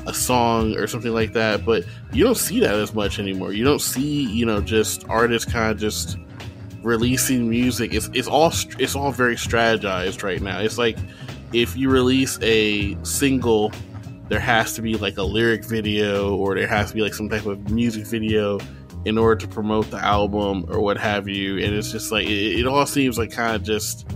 a 0.05 0.13
song 0.13 0.75
or 0.75 0.87
something 0.87 1.13
like 1.13 1.33
that. 1.33 1.65
But 1.65 1.85
you 2.11 2.23
don't 2.23 2.37
see 2.37 2.59
that 2.61 2.75
as 2.75 2.93
much 2.93 3.19
anymore. 3.19 3.53
You 3.53 3.63
don't 3.63 3.81
see 3.81 4.23
you 4.29 4.45
know 4.45 4.61
just 4.61 5.07
artists 5.09 5.51
kind 5.51 5.71
of 5.71 5.77
just 5.77 6.17
releasing 6.81 7.49
music. 7.49 7.93
It's 7.93 8.09
it's 8.13 8.27
all 8.27 8.51
it's 8.79 8.95
all 8.95 9.11
very 9.11 9.35
strategized 9.35 10.23
right 10.23 10.41
now. 10.41 10.59
It's 10.59 10.77
like 10.77 10.97
if 11.53 11.75
you 11.77 11.89
release 11.89 12.39
a 12.41 12.97
single 13.03 13.71
there 14.29 14.39
has 14.39 14.73
to 14.73 14.81
be 14.81 14.95
like 14.95 15.17
a 15.17 15.23
lyric 15.23 15.63
video 15.65 16.35
or 16.35 16.55
there 16.55 16.67
has 16.67 16.89
to 16.89 16.95
be 16.95 17.01
like 17.01 17.13
some 17.13 17.29
type 17.29 17.45
of 17.45 17.69
music 17.69 18.05
video 18.05 18.59
in 19.05 19.17
order 19.17 19.35
to 19.35 19.47
promote 19.47 19.89
the 19.91 19.97
album 19.97 20.65
or 20.69 20.79
what 20.79 20.97
have 20.97 21.27
you 21.27 21.57
and 21.57 21.73
it's 21.73 21.91
just 21.91 22.11
like 22.11 22.25
it, 22.25 22.59
it 22.59 22.67
all 22.67 22.85
seems 22.85 23.17
like 23.17 23.31
kind 23.31 23.55
of 23.55 23.63
just 23.63 24.07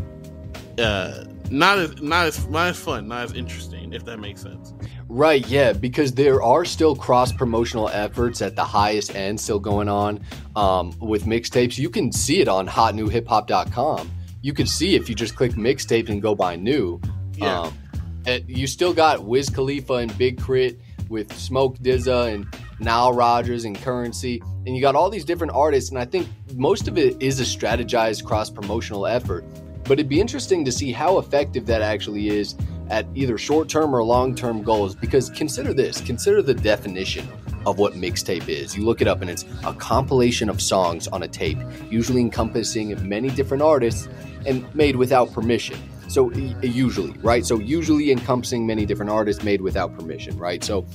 uh 0.80 1.24
not 1.50 1.78
as 1.78 2.02
not 2.02 2.26
as 2.26 2.48
not 2.48 2.68
as 2.68 2.78
fun 2.78 3.08
not 3.08 3.24
as 3.24 3.34
interesting 3.34 3.94
if 3.94 4.04
that 4.06 4.18
makes 4.20 4.42
sense 4.42 4.74
Right, 5.10 5.48
yeah, 5.48 5.72
because 5.72 6.14
there 6.14 6.44
are 6.44 6.66
still 6.66 6.94
cross 6.94 7.32
promotional 7.32 7.88
efforts 7.90 8.42
at 8.42 8.58
the 8.58 8.64
highest 8.64 9.16
end 9.16 9.40
still 9.40 9.60
going 9.60 9.88
on 9.88 10.20
um, 10.56 10.94
with 11.00 11.24
mixtapes. 11.24 11.78
You 11.78 11.90
can 11.90 12.12
see 12.12 12.42
it 12.42 12.50
on 12.50 12.68
hotnewhiphop.com. 12.68 14.12
You 14.42 14.54
can 14.54 14.68
see 14.68 14.96
if 14.96 15.08
you 15.08 15.16
just 15.16 15.36
click 15.36 15.54
mixtape 15.54 16.10
and 16.10 16.22
go 16.22 16.36
by 16.36 16.58
new. 16.58 17.00
Yeah. 17.38 17.62
Um, 17.62 17.78
and 18.26 18.44
you 18.48 18.68
still 18.68 18.94
got 18.94 19.24
Wiz 19.24 19.50
Khalifa 19.50 19.94
and 19.94 20.16
Big 20.18 20.38
K.R.I.T. 20.38 20.78
with 21.10 21.32
Smoke 21.38 21.78
DZA 21.78 22.34
and 22.34 22.48
Nile 22.80 23.14
Rodgers 23.14 23.64
and 23.64 23.76
Curren$y. 23.78 24.40
And 24.66 24.76
you 24.76 24.82
got 24.82 24.96
all 24.96 25.10
these 25.10 25.24
different 25.24 25.54
artists. 25.54 25.90
And 25.90 25.98
I 25.98 26.06
think 26.06 26.28
most 26.54 26.88
of 26.88 26.98
it 26.98 27.22
is 27.22 27.40
a 27.40 27.44
strategized 27.44 28.26
cross 28.26 28.50
promotional 28.50 29.08
effort. 29.08 29.46
But 29.84 29.94
it'd 29.94 30.10
be 30.10 30.20
interesting 30.20 30.66
to 30.66 30.72
see 30.72 30.92
how 30.92 31.20
effective 31.20 31.66
that 31.68 31.82
actually 31.82 32.28
is 32.28 32.56
at 32.90 33.06
either 33.16 33.38
short 33.38 33.70
term 33.70 33.96
or 33.96 34.04
long 34.04 34.36
term 34.36 34.62
goals. 34.62 34.94
Because 34.94 35.30
consider 35.30 35.74
this 35.74 36.02
consider 36.02 36.42
the 36.42 36.54
definition 36.54 37.28
of 37.66 37.80
what 37.80 37.94
mixtape 37.94 38.48
is. 38.48 38.76
You 38.76 38.84
look 38.84 39.02
it 39.02 39.08
up 39.08 39.22
and 39.22 39.30
it's 39.30 39.46
a 39.66 39.74
compilation 39.74 40.50
of 40.50 40.62
songs 40.62 41.08
on 41.08 41.24
a 41.24 41.28
tape, 41.28 41.58
usually 41.90 42.22
encompassing 42.22 43.08
many 43.08 43.30
different 43.30 43.64
artists 43.64 44.08
and 44.46 44.74
made 44.74 44.96
without 44.96 45.32
permission. 45.34 45.78
So, 46.08 46.32
usually, 46.32 47.12
right? 47.20 47.46
So, 47.46 47.60
usually 47.60 48.12
encompassing 48.12 48.66
many 48.66 48.86
different 48.86 49.12
artists 49.12 49.44
made 49.44 49.62
without 49.62 49.98
permission, 49.98 50.38
right? 50.38 50.64
So, 50.64 50.86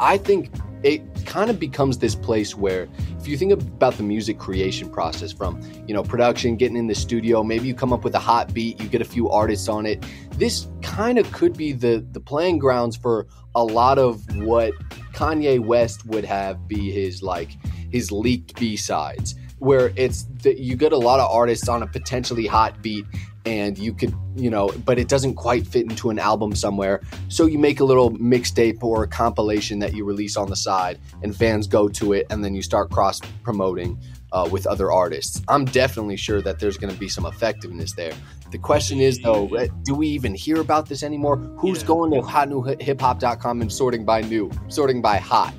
I 0.00 0.18
think 0.18 0.50
it 0.82 1.02
kind 1.26 1.50
of 1.50 1.58
becomes 1.58 1.98
this 1.98 2.14
place 2.14 2.54
where 2.56 2.88
if 3.18 3.26
you 3.26 3.36
think 3.36 3.52
about 3.52 3.94
the 3.94 4.02
music 4.02 4.38
creation 4.38 4.88
process 4.88 5.32
from 5.32 5.60
you 5.86 5.94
know 5.94 6.02
production 6.02 6.56
getting 6.56 6.76
in 6.76 6.86
the 6.86 6.94
studio 6.94 7.42
maybe 7.42 7.66
you 7.66 7.74
come 7.74 7.92
up 7.92 8.04
with 8.04 8.14
a 8.14 8.18
hot 8.18 8.54
beat 8.54 8.80
you 8.80 8.88
get 8.88 9.00
a 9.00 9.04
few 9.04 9.28
artists 9.28 9.68
on 9.68 9.86
it 9.86 10.04
this 10.36 10.68
kind 10.82 11.18
of 11.18 11.30
could 11.32 11.56
be 11.56 11.72
the 11.72 12.04
the 12.12 12.20
playing 12.20 12.58
grounds 12.58 12.96
for 12.96 13.26
a 13.54 13.64
lot 13.64 13.98
of 13.98 14.22
what 14.36 14.72
kanye 15.12 15.58
west 15.58 16.06
would 16.06 16.24
have 16.24 16.68
be 16.68 16.92
his 16.92 17.22
like 17.22 17.50
his 17.90 18.12
leaked 18.12 18.58
b-sides 18.58 19.34
where 19.58 19.90
it's 19.96 20.24
that 20.42 20.58
you 20.58 20.76
get 20.76 20.92
a 20.92 20.96
lot 20.96 21.18
of 21.18 21.28
artists 21.30 21.68
on 21.68 21.82
a 21.82 21.86
potentially 21.86 22.46
hot 22.46 22.80
beat 22.82 23.04
and 23.48 23.78
you 23.78 23.94
could, 23.94 24.14
you 24.36 24.50
know, 24.50 24.68
but 24.84 24.98
it 24.98 25.08
doesn't 25.08 25.34
quite 25.34 25.66
fit 25.66 25.88
into 25.90 26.10
an 26.10 26.18
album 26.18 26.54
somewhere. 26.54 27.00
So 27.28 27.46
you 27.46 27.58
make 27.58 27.80
a 27.80 27.84
little 27.84 28.10
mixtape 28.12 28.82
or 28.82 29.02
a 29.04 29.08
compilation 29.08 29.78
that 29.78 29.94
you 29.94 30.04
release 30.04 30.36
on 30.36 30.50
the 30.50 30.56
side, 30.56 30.98
and 31.22 31.34
fans 31.34 31.66
go 31.66 31.88
to 31.88 32.12
it, 32.12 32.26
and 32.30 32.44
then 32.44 32.54
you 32.54 32.60
start 32.62 32.90
cross 32.90 33.20
promoting 33.42 33.98
uh, 34.32 34.46
with 34.52 34.66
other 34.66 34.92
artists. 34.92 35.40
I'm 35.48 35.64
definitely 35.64 36.16
sure 36.16 36.42
that 36.42 36.58
there's 36.58 36.76
going 36.76 36.92
to 36.92 37.00
be 37.00 37.08
some 37.08 37.24
effectiveness 37.24 37.92
there. 37.94 38.12
The 38.50 38.58
question 38.58 39.00
is, 39.00 39.18
though, 39.20 39.48
uh, 39.56 39.66
do 39.84 39.94
we 39.94 40.08
even 40.08 40.34
hear 40.34 40.60
about 40.60 40.86
this 40.88 41.02
anymore? 41.02 41.36
Who's 41.58 41.80
Yeah. 41.80 41.86
going 41.88 42.10
to 42.12 42.20
hotnewhiphop.com 42.20 43.62
and 43.62 43.72
sorting 43.72 44.04
by 44.04 44.20
new, 44.20 44.50
sorting 44.68 45.00
by 45.00 45.16
hot? 45.18 45.54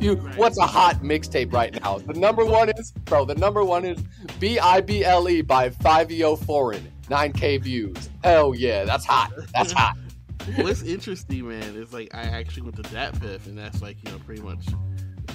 You, 0.00 0.16
what's 0.36 0.56
a 0.56 0.66
hot 0.66 1.02
mixtape 1.02 1.52
right 1.52 1.78
now? 1.82 1.98
The 1.98 2.14
number 2.14 2.42
one 2.46 2.70
is, 2.70 2.92
bro. 3.04 3.26
The 3.26 3.34
number 3.34 3.62
one 3.62 3.84
is 3.84 4.02
B 4.40 4.58
I 4.58 4.80
B 4.80 5.04
L 5.04 5.28
E 5.28 5.42
by 5.42 5.68
Five 5.68 6.10
EO 6.10 6.36
Foreign, 6.36 6.90
nine 7.08 7.32
K 7.32 7.58
views. 7.58 8.08
Hell 8.22 8.54
yeah, 8.54 8.84
that's 8.84 9.04
hot. 9.04 9.32
That's 9.52 9.72
hot. 9.76 9.96
What's 10.56 10.82
interesting, 10.82 11.48
man, 11.48 11.74
is 11.76 11.92
like 11.92 12.14
I 12.14 12.22
actually 12.22 12.62
went 12.62 12.76
to 12.76 12.82
DatPiff, 12.82 13.46
and 13.46 13.56
that's 13.56 13.80
like 13.80 13.96
you 14.04 14.12
know 14.12 14.18
pretty 14.20 14.42
much 14.42 14.66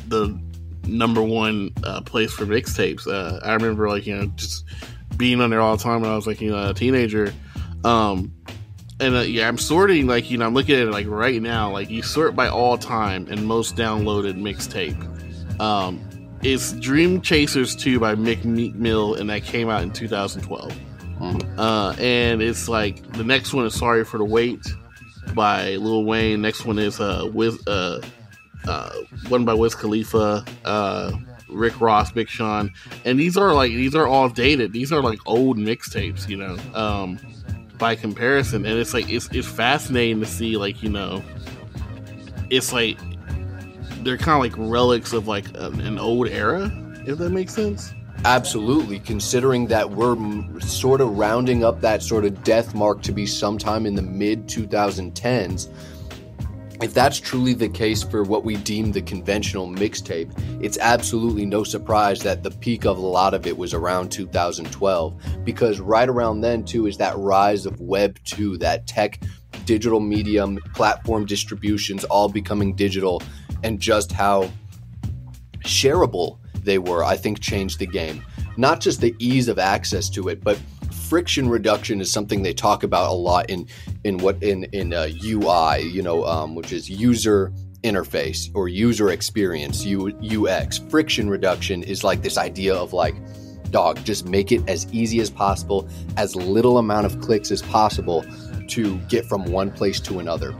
the 0.08 0.40
number 0.86 1.22
one 1.22 1.72
uh, 1.84 2.02
place 2.02 2.32
for 2.32 2.46
mixtapes. 2.46 3.08
Uh, 3.08 3.40
I 3.44 3.54
remember 3.54 3.90
like 3.90 4.06
you 4.06 4.16
know 4.16 4.28
just 4.36 4.66
being 5.18 5.42
on 5.42 5.50
there 5.50 5.62
all 5.62 5.76
the 5.78 5.84
time 5.84 6.02
when 6.02 6.12
I 6.12 6.16
was 6.16 6.28
like 6.28 6.42
you 6.42 6.52
know 6.52 6.70
a 6.70 6.74
teenager. 6.74 7.34
Um, 7.84 8.34
and 9.00 9.16
uh, 9.16 9.20
yeah, 9.20 9.48
I'm 9.48 9.58
sorting 9.58 10.08
like 10.08 10.30
you 10.30 10.38
know 10.38 10.46
I'm 10.46 10.54
looking 10.54 10.76
at 10.76 10.88
it 10.88 10.92
like 10.92 11.08
right 11.08 11.42
now. 11.42 11.72
Like 11.72 11.90
you 11.90 12.04
sort 12.04 12.36
by 12.36 12.48
all 12.48 12.78
time 12.78 13.28
and 13.30 13.46
most 13.46 13.76
downloaded 13.76 14.36
mixtape. 14.36 15.60
Um, 15.60 16.06
it's 16.42 16.72
Dream 16.74 17.20
Chasers 17.22 17.76
2 17.76 18.00
by 18.00 18.16
Mick 18.16 18.46
Meek 18.46 18.76
Mill, 18.76 19.16
and 19.16 19.30
that 19.30 19.44
came 19.44 19.70
out 19.70 19.84
in 19.84 19.92
2012. 19.92 20.74
Uh, 21.22 21.96
and 22.00 22.42
it's 22.42 22.70
like 22.70 23.12
the 23.14 23.24
next 23.24 23.54
one 23.54 23.66
is 23.66 23.74
Sorry 23.74 24.06
for 24.06 24.18
the 24.18 24.26
Wait 24.26 24.66
by 25.34 25.76
Lil 25.76 26.06
Wayne. 26.06 26.42
Next 26.42 26.66
one 26.66 26.80
is 26.80 27.00
uh, 27.00 27.30
Wiz, 27.34 27.60
uh, 27.68 28.02
uh, 28.68 28.92
one 29.28 29.46
by 29.46 29.54
Wiz 29.54 29.76
Khalifa, 29.76 30.46
uh, 30.66 31.12
Rick 31.50 31.80
Ross, 31.82 32.12
Big 32.12 32.30
Sean, 32.30 32.72
and 33.06 33.20
these 33.20 33.38
are 33.38 33.54
like 33.54 33.72
these 33.72 33.96
are 33.96 34.08
all 34.08 34.30
dated. 34.30 34.72
These 34.72 34.92
are 34.92 35.02
like 35.02 35.20
old 35.26 35.58
mixtapes, 35.58 36.30
you 36.30 36.38
know. 36.38 36.58
Um, 36.74 37.20
by 37.78 37.96
comparison, 37.96 38.66
and 38.66 38.78
it's 38.78 38.94
like 38.94 39.10
it's 39.10 39.28
it's 39.32 39.48
fascinating 39.48 40.20
to 40.20 40.26
see 40.26 40.58
like 40.58 40.84
you 40.84 40.90
know, 40.90 41.24
it's 42.50 42.72
like 42.72 43.00
they're 44.04 44.18
kind 44.18 44.36
of 44.36 44.60
like 44.60 44.70
relics 44.70 45.14
of 45.14 45.28
like 45.28 45.48
an, 45.56 45.82
an 45.82 45.98
old 45.98 46.28
era, 46.28 46.72
if 47.08 47.18
that 47.18 47.32
makes 47.32 47.54
sense. 47.54 47.94
Absolutely, 48.26 49.00
considering 49.00 49.68
that 49.68 49.90
we're 49.90 50.18
sort 50.60 51.00
of 51.00 51.18
rounding 51.18 51.64
up 51.64 51.80
that 51.80 52.04
sort 52.04 52.26
of 52.26 52.44
death 52.44 52.76
mark 52.76 53.02
to 53.04 53.14
be 53.14 53.26
sometime 53.26 53.86
in 53.86 53.96
the 53.96 54.02
mid 54.02 54.46
2010s. 54.46 55.70
If 56.82 56.94
that's 56.94 57.20
truly 57.20 57.54
the 57.54 57.70
case 57.70 58.04
for 58.04 58.24
what 58.24 58.44
we 58.44 58.58
deem 58.58 58.92
the 58.92 59.02
conventional 59.02 59.68
mixtape, 59.68 60.32
it's 60.62 60.78
absolutely 60.80 61.46
no 61.46 61.64
surprise 61.64 62.22
that 62.24 62.44
the 62.44 62.52
peak 62.52 62.86
of 62.86 62.98
a 62.98 63.02
lot 63.02 63.34
of 63.34 63.48
it 63.48 63.58
was 63.58 63.74
around 63.74 64.12
2012. 64.12 65.22
Because 65.46 65.80
right 65.80 66.08
around 66.08 66.42
then, 66.42 66.64
too, 66.64 66.88
is 66.88 66.98
that 66.98 67.18
rise 67.18 67.66
of 67.66 67.80
Web 67.80 68.18
2, 68.26 68.58
that 68.58 68.86
tech, 68.86 69.22
digital 69.66 70.00
medium, 70.02 70.58
platform 70.74 71.26
distributions 71.26 72.04
all 72.06 72.30
becoming 72.30 72.76
digital, 72.76 73.22
and 73.64 73.80
just 73.80 74.12
how 74.12 74.50
shareable 75.60 76.38
they 76.70 76.78
were, 76.78 77.04
I 77.04 77.18
think 77.18 77.40
changed 77.40 77.80
the 77.80 77.88
game. 77.88 78.24
Not 78.56 78.80
just 78.80 79.02
the 79.02 79.16
ease 79.18 79.48
of 79.48 79.58
access 79.58 80.10
to 80.12 80.30
it, 80.30 80.44
but 80.44 80.60
friction 81.10 81.50
reduction 81.50 82.00
is 82.00 82.12
something 82.12 82.44
they 82.44 82.54
talk 82.54 82.84
about 82.84 83.10
a 83.10 83.14
lot 83.14 83.50
in 83.50 83.68
in 84.04 84.20
what 84.20 84.42
in 84.44 84.66
in 84.66 84.94
uh, 84.94 85.10
UI, 85.24 85.82
you 85.82 86.04
know, 86.04 86.26
um, 86.26 86.54
which 86.54 86.72
is 86.72 86.88
user 86.90 87.52
interface 87.84 88.52
or 88.54 88.68
user 88.68 89.10
experience, 89.10 89.84
U, 89.86 90.12
UX. 90.22 90.78
Friction 90.78 91.30
reduction 91.30 91.82
is 91.82 92.04
like 92.04 92.22
this 92.22 92.38
idea 92.38 92.76
of 92.76 92.94
like, 92.94 93.16
dog, 93.72 94.04
just 94.04 94.28
make 94.28 94.52
it 94.52 94.62
as 94.68 94.92
easy 94.94 95.20
as 95.22 95.30
possible, 95.30 95.90
as 96.18 96.36
little 96.36 96.78
amount 96.78 97.06
of 97.06 97.20
clicks 97.22 97.52
as 97.52 97.62
possible 97.64 98.24
to 98.68 98.98
get 99.10 99.26
from 99.26 99.46
one 99.46 99.72
place 99.72 100.00
to 100.02 100.20
another 100.20 100.54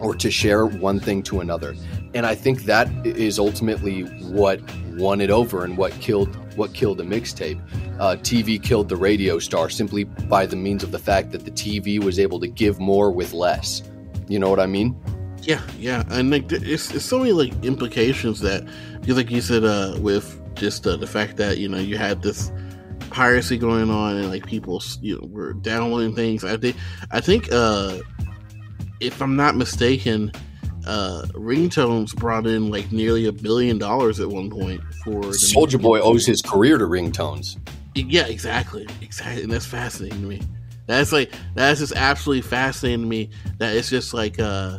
or 0.00 0.14
to 0.14 0.30
share 0.30 0.64
one 0.64 0.98
thing 0.98 1.22
to 1.24 1.40
another. 1.40 1.74
And 2.14 2.26
I 2.26 2.34
think 2.34 2.64
that 2.64 2.88
is 3.06 3.38
ultimately 3.38 4.02
what 4.32 4.60
won 4.96 5.20
it 5.20 5.30
over 5.30 5.64
and 5.64 5.76
what 5.76 5.92
killed 6.00 6.34
what 6.56 6.74
killed 6.74 6.98
the 6.98 7.04
mixtape. 7.04 7.60
Uh, 8.00 8.16
TV 8.16 8.62
killed 8.62 8.88
the 8.88 8.96
radio 8.96 9.38
star 9.38 9.70
simply 9.70 10.04
by 10.04 10.46
the 10.46 10.56
means 10.56 10.82
of 10.82 10.90
the 10.90 10.98
fact 10.98 11.30
that 11.32 11.44
the 11.44 11.50
TV 11.50 12.02
was 12.02 12.18
able 12.18 12.40
to 12.40 12.48
give 12.48 12.80
more 12.80 13.10
with 13.10 13.32
less. 13.32 13.82
You 14.28 14.38
know 14.38 14.50
what 14.50 14.60
I 14.60 14.66
mean? 14.66 14.96
Yeah, 15.42 15.62
yeah, 15.78 16.04
and 16.10 16.30
like 16.30 16.50
it's, 16.52 16.94
it's 16.94 17.04
so 17.04 17.18
many 17.18 17.32
like 17.32 17.52
implications 17.64 18.40
that 18.40 18.66
because 19.00 19.16
like 19.16 19.30
you 19.30 19.40
said 19.40 19.64
uh 19.64 19.96
with 20.00 20.36
just 20.54 20.86
uh, 20.86 20.96
the 20.96 21.06
fact 21.06 21.36
that 21.38 21.58
you 21.58 21.68
know 21.68 21.78
you 21.78 21.96
had 21.96 22.22
this 22.22 22.52
piracy 23.10 23.56
going 23.56 23.90
on 23.90 24.16
and 24.16 24.28
like 24.28 24.46
people 24.46 24.82
you 25.00 25.18
know 25.18 25.26
were 25.28 25.54
downloading 25.54 26.14
things. 26.14 26.44
I 26.44 26.56
think 26.56 26.76
I 27.10 27.20
think 27.20 27.48
uh 27.52 28.00
if 29.00 29.22
I'm 29.22 29.34
not 29.34 29.56
mistaken, 29.56 30.30
uh 30.86 31.22
ringtones 31.32 32.14
brought 32.14 32.46
in 32.46 32.70
like 32.70 32.90
nearly 32.92 33.26
a 33.26 33.32
billion 33.32 33.78
dollars 33.78 34.20
at 34.20 34.28
one 34.28 34.50
point 34.50 34.80
for 35.04 35.32
Soldier 35.32 35.78
Boy 35.78 36.00
owes 36.00 36.26
his 36.26 36.42
career 36.42 36.78
to 36.78 36.84
ringtones. 36.84 37.58
Yeah, 37.94 38.26
exactly, 38.26 38.86
exactly, 39.00 39.42
and 39.42 39.52
that's 39.52 39.66
fascinating 39.66 40.20
to 40.22 40.26
me. 40.26 40.40
That's 40.86 41.12
like 41.12 41.32
that's 41.54 41.80
just 41.80 41.94
absolutely 41.94 42.42
fascinating 42.42 43.02
to 43.02 43.06
me. 43.06 43.30
That 43.58 43.76
it's 43.76 43.90
just 43.90 44.14
like 44.14 44.38
uh, 44.38 44.78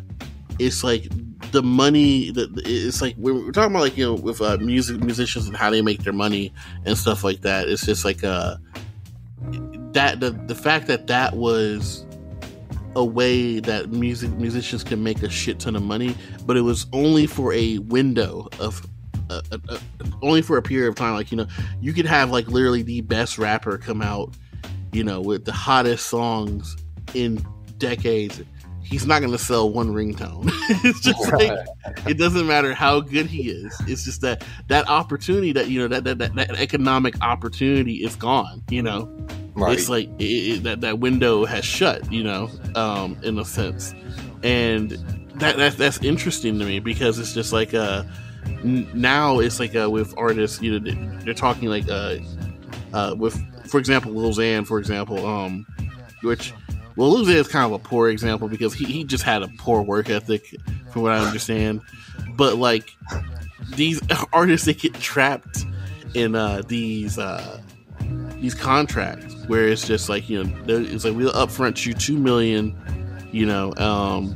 it's 0.60 0.84
like 0.84 1.10
the 1.52 1.64
money 1.64 2.32
that 2.32 2.50
it's 2.66 3.02
like 3.02 3.16
we're, 3.18 3.52
talking 3.52 3.72
about 3.72 3.82
like 3.82 3.98
you 3.98 4.06
know 4.06 4.14
with 4.16 4.42
uh, 4.42 4.58
music 4.58 5.02
musicians 5.02 5.48
and 5.48 5.56
how 5.56 5.70
they 5.70 5.82
make 5.82 6.04
their 6.04 6.14
money 6.14 6.54
and 6.86 6.98
stuff 6.98 7.24
like 7.24 7.42
that. 7.42 7.68
It's 7.70 7.86
just 7.86 8.06
like 8.06 8.24
uh, 8.24 8.58
that 9.94 10.20
the 10.20 10.32
the 10.48 10.56
fact 10.56 10.88
that 10.88 11.08
that 11.08 11.36
was 11.36 12.06
a 12.96 13.06
way 13.06 13.60
that 13.60 13.90
music 13.92 14.32
musicians 14.32 14.84
can 14.84 15.04
make 15.04 15.24
a 15.24 15.30
shit 15.30 15.60
ton 15.60 15.76
of 15.76 15.84
money, 15.84 16.16
but 16.46 16.58
it 16.58 16.62
was 16.62 16.88
only 16.94 17.28
for 17.28 17.54
a 17.54 17.78
window 17.80 18.48
of 18.60 18.86
uh, 19.30 19.42
uh, 19.52 19.58
uh, 19.70 19.78
only 20.22 20.42
for 20.42 20.58
a 20.58 20.62
period 20.62 20.90
of 20.90 20.96
time. 20.96 21.14
Like 21.14 21.32
you 21.32 21.38
know, 21.38 21.48
you 21.80 21.94
could 21.94 22.06
have 22.06 22.32
like 22.32 22.48
literally 22.48 22.82
the 22.82 23.02
best 23.02 23.38
rapper 23.38 23.78
come 23.78 24.02
out, 24.02 24.34
you 24.92 25.04
know, 25.04 25.22
with 25.22 25.46
the 25.46 25.54
hottest 25.54 26.08
songs 26.08 26.76
in 27.14 27.46
decades. 27.78 28.42
He's 28.84 29.06
not 29.08 29.20
going 29.20 29.32
to 29.32 29.38
sell 29.38 29.72
one 29.72 29.94
ringtone. 29.94 30.50
it's 30.84 31.00
just 31.00 31.32
like 31.32 31.66
it 32.06 32.18
doesn't 32.18 32.46
matter 32.46 32.74
how 32.74 33.00
good 33.00 33.28
he 33.28 33.50
is. 33.50 33.74
It's 33.88 34.04
just 34.04 34.20
that 34.22 34.44
that 34.68 34.90
opportunity 34.90 35.54
that 35.54 35.70
you 35.70 35.80
know 35.80 35.88
that 35.88 36.04
that, 36.04 36.18
that, 36.18 36.36
that 36.36 36.60
economic 36.60 37.16
opportunity 37.22 38.04
is 38.04 38.18
gone. 38.18 38.62
You 38.70 38.82
know, 38.82 39.28
Right. 39.54 39.78
it's 39.78 39.90
like 39.90 40.08
it, 40.20 40.24
it, 40.24 40.64
that 40.64 40.82
that 40.82 41.00
window 41.00 41.46
has 41.46 41.66
shut. 41.66 42.12
You 42.12 42.24
know, 42.24 42.50
um, 42.76 43.18
in 43.24 43.38
a 43.38 43.46
sense, 43.46 43.94
and 44.44 44.92
that, 45.36 45.58
that 45.58 45.78
that's 45.78 45.98
interesting 46.04 46.58
to 46.60 46.66
me 46.66 46.80
because 46.80 47.20
it's 47.20 47.34
just 47.34 47.52
like 47.52 47.74
uh 47.74 48.04
now 48.64 49.40
it's 49.40 49.60
like 49.60 49.76
uh 49.76 49.90
with 49.90 50.14
artists 50.18 50.62
you 50.62 50.72
know 50.72 50.80
they- 50.80 51.24
they're 51.26 51.34
talking 51.34 51.68
like 51.70 51.88
uh 51.90 52.18
uh 52.94 53.16
with 53.18 53.40
for 53.68 53.78
example 53.80 54.12
Lil 54.14 54.32
Xan 54.32 54.66
for 54.68 54.78
example 54.80 55.26
um 55.26 55.66
which 56.22 56.54
well 56.96 57.10
Lil 57.12 57.26
Xan 57.26 57.36
is 57.36 57.48
kind 57.48 57.66
of 57.66 57.72
a 57.74 57.80
poor 57.84 58.10
example 58.10 58.48
because 58.48 58.74
he, 58.74 58.86
he 58.86 59.04
just 59.04 59.24
had 59.24 59.42
a 59.42 59.48
poor 59.58 59.82
work 59.82 60.10
ethic 60.10 60.56
from 60.92 61.02
what 61.04 61.12
I 61.14 61.20
understand 61.26 61.82
but 62.36 62.58
like 62.58 62.90
these 63.76 64.02
artists 64.34 64.66
they 64.66 64.74
get 64.74 64.94
trapped 64.96 65.66
in 66.14 66.36
uh 66.36 66.62
these 66.68 67.18
uh 67.18 67.62
these 68.40 68.56
contracts 68.56 69.31
where 69.52 69.68
it's 69.68 69.86
just 69.86 70.08
like 70.08 70.30
you 70.30 70.42
know 70.42 70.50
it's 70.66 71.04
like 71.04 71.14
we'll 71.14 71.30
upfront 71.34 71.86
you 71.86 71.94
two 71.94 72.18
million 72.18 72.74
you 73.34 73.46
know 73.46 73.74
um 73.76 74.34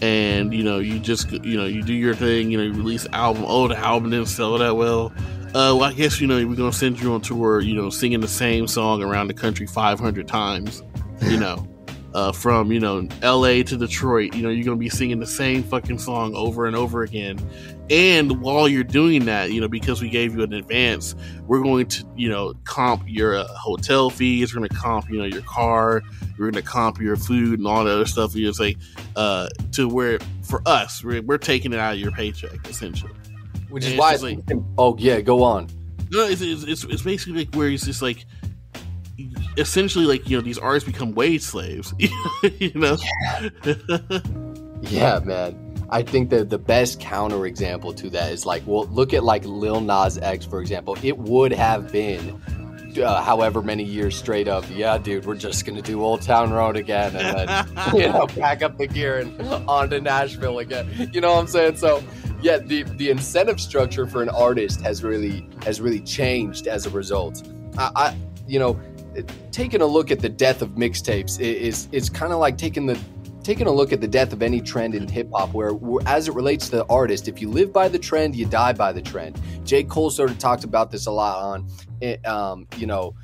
and 0.00 0.54
you 0.54 0.64
know 0.64 0.78
you 0.78 0.98
just 0.98 1.30
you 1.44 1.54
know 1.54 1.66
you 1.66 1.82
do 1.82 1.92
your 1.92 2.14
thing 2.14 2.50
you 2.50 2.56
know 2.56 2.64
you 2.64 2.72
release 2.72 3.06
album 3.12 3.44
oh 3.46 3.68
the 3.68 3.76
album 3.76 4.08
didn't 4.08 4.24
sell 4.24 4.56
that 4.56 4.74
well. 4.74 5.12
Uh 5.48 5.76
well 5.76 5.82
i 5.82 5.92
guess 5.92 6.18
you 6.18 6.26
know 6.26 6.36
we're 6.46 6.56
gonna 6.56 6.72
send 6.72 6.98
you 6.98 7.12
on 7.12 7.20
tour 7.20 7.60
you 7.60 7.74
know 7.74 7.90
singing 7.90 8.20
the 8.20 8.26
same 8.26 8.66
song 8.66 9.02
around 9.02 9.28
the 9.28 9.34
country 9.34 9.66
500 9.66 10.26
times 10.26 10.82
you 11.24 11.36
know 11.36 11.68
uh 12.14 12.32
from 12.32 12.72
you 12.72 12.80
know 12.80 13.06
la 13.22 13.48
to 13.62 13.76
detroit 13.76 14.34
you 14.34 14.42
know 14.42 14.48
you're 14.48 14.64
gonna 14.64 14.76
be 14.76 14.88
singing 14.88 15.20
the 15.20 15.26
same 15.26 15.62
fucking 15.62 15.98
song 15.98 16.34
over 16.34 16.66
and 16.66 16.74
over 16.74 17.02
again 17.02 17.38
and 17.90 18.40
while 18.40 18.68
you're 18.68 18.84
doing 18.84 19.24
that 19.26 19.50
you 19.52 19.60
know 19.60 19.68
because 19.68 20.00
we 20.02 20.08
gave 20.08 20.34
you 20.34 20.42
an 20.42 20.52
advance 20.52 21.14
we're 21.46 21.62
going 21.62 21.86
to 21.86 22.04
you 22.16 22.28
know 22.28 22.54
comp 22.64 23.02
your 23.06 23.36
uh, 23.36 23.46
hotel 23.48 24.10
fees 24.10 24.54
we're 24.54 24.60
going 24.60 24.68
to 24.68 24.74
comp 24.74 25.08
you 25.10 25.18
know 25.18 25.24
your 25.24 25.42
car 25.42 26.02
we're 26.38 26.50
going 26.50 26.52
to 26.52 26.62
comp 26.62 26.98
your 27.00 27.16
food 27.16 27.58
and 27.58 27.66
all 27.66 27.84
that 27.84 27.92
other 27.94 28.06
stuff 28.06 28.34
you 28.34 28.50
like 28.52 28.76
uh 29.16 29.48
to 29.72 29.88
where 29.88 30.18
for 30.42 30.62
us 30.66 31.04
we're, 31.04 31.22
we're 31.22 31.38
taking 31.38 31.72
it 31.72 31.78
out 31.78 31.94
of 31.94 31.98
your 32.00 32.12
paycheck 32.12 32.66
essentially 32.68 33.12
Which 33.68 33.84
is 33.84 33.90
And 33.90 33.98
why. 33.98 34.14
it's 34.14 34.22
It's, 34.22 34.52
oh 34.78 34.96
yeah, 34.98 35.20
go 35.20 35.42
on. 35.42 35.68
no 36.10 36.24
it's, 36.26 36.40
it's, 36.40 36.64
it's, 36.64 36.84
it's 36.84 37.02
basically 37.02 37.44
like 37.44 37.54
where 37.54 37.68
it's 37.68 37.84
just 37.84 38.00
like 38.00 38.24
essentially 39.58 40.06
like 40.06 40.28
you 40.28 40.36
know 40.36 40.42
these 40.42 40.58
artists 40.58 40.86
become 40.86 41.14
wage 41.14 41.42
slaves. 41.42 41.94
you 41.98 42.72
know. 42.74 42.96
yeah, 44.82 45.18
man. 45.24 45.64
I 45.90 46.02
think 46.02 46.28
that 46.30 46.50
the 46.50 46.58
best 46.58 47.00
counter 47.00 47.46
example 47.46 47.94
to 47.94 48.10
that 48.10 48.30
is 48.30 48.44
like, 48.44 48.62
well, 48.66 48.84
look 48.88 49.14
at 49.14 49.24
like 49.24 49.44
Lil 49.46 49.80
Nas 49.80 50.18
X, 50.18 50.44
for 50.44 50.60
example. 50.60 50.98
It 51.02 51.16
would 51.16 51.50
have 51.52 51.90
been 51.90 52.38
uh, 52.98 53.22
however 53.22 53.62
many 53.62 53.84
years 53.84 54.16
straight 54.16 54.48
up 54.48 54.64
yeah, 54.70 54.98
dude, 54.98 55.24
we're 55.26 55.34
just 55.34 55.64
gonna 55.64 55.82
do 55.82 56.02
Old 56.02 56.22
Town 56.22 56.52
Road 56.52 56.76
again, 56.76 57.14
and 57.16 57.48
then 57.48 57.94
you 57.94 58.08
know, 58.08 58.26
pack 58.26 58.62
up 58.62 58.76
the 58.78 58.86
gear 58.86 59.18
and 59.18 59.40
on 59.68 59.90
to 59.90 60.00
Nashville 60.00 60.58
again. 60.58 61.10
You 61.12 61.20
know 61.20 61.32
what 61.32 61.40
I'm 61.40 61.46
saying? 61.46 61.76
So, 61.76 62.02
yeah, 62.42 62.58
the 62.58 62.82
the 62.82 63.10
incentive 63.10 63.60
structure 63.60 64.06
for 64.06 64.22
an 64.22 64.28
artist 64.28 64.80
has 64.82 65.02
really 65.02 65.46
has 65.64 65.80
really 65.80 66.00
changed 66.00 66.66
as 66.66 66.86
a 66.86 66.90
result. 66.90 67.48
I, 67.76 67.90
I 67.94 68.16
you 68.46 68.58
know, 68.58 68.80
taking 69.50 69.80
a 69.80 69.86
look 69.86 70.10
at 70.10 70.20
the 70.20 70.28
death 70.28 70.62
of 70.62 70.70
mixtapes 70.70 71.40
is 71.40 71.88
is 71.92 72.08
kind 72.10 72.32
of 72.32 72.38
like 72.38 72.56
taking 72.56 72.86
the 72.86 72.98
taking 73.48 73.66
a 73.66 73.72
look 73.72 73.94
at 73.94 74.00
the 74.02 74.06
death 74.06 74.34
of 74.34 74.42
any 74.42 74.60
trend 74.60 74.94
in 74.94 75.08
hip 75.08 75.26
hop, 75.32 75.54
where, 75.54 75.72
as 76.04 76.28
it 76.28 76.34
relates 76.34 76.68
to 76.68 76.76
the 76.76 76.86
artist, 76.90 77.28
if 77.28 77.40
you 77.40 77.48
live 77.48 77.72
by 77.72 77.88
the 77.88 77.98
trend, 77.98 78.36
you 78.36 78.44
die 78.44 78.74
by 78.74 78.92
the 78.92 79.00
trend. 79.00 79.40
J. 79.64 79.84
Cole 79.84 80.10
sort 80.10 80.30
of 80.30 80.38
talked 80.38 80.64
about 80.64 80.90
this 80.90 81.06
a 81.06 81.10
lot 81.10 81.42
on, 81.42 81.66
eh, 82.02 82.18
um, 82.26 82.66
you 82.76 82.86
know, 82.86 83.14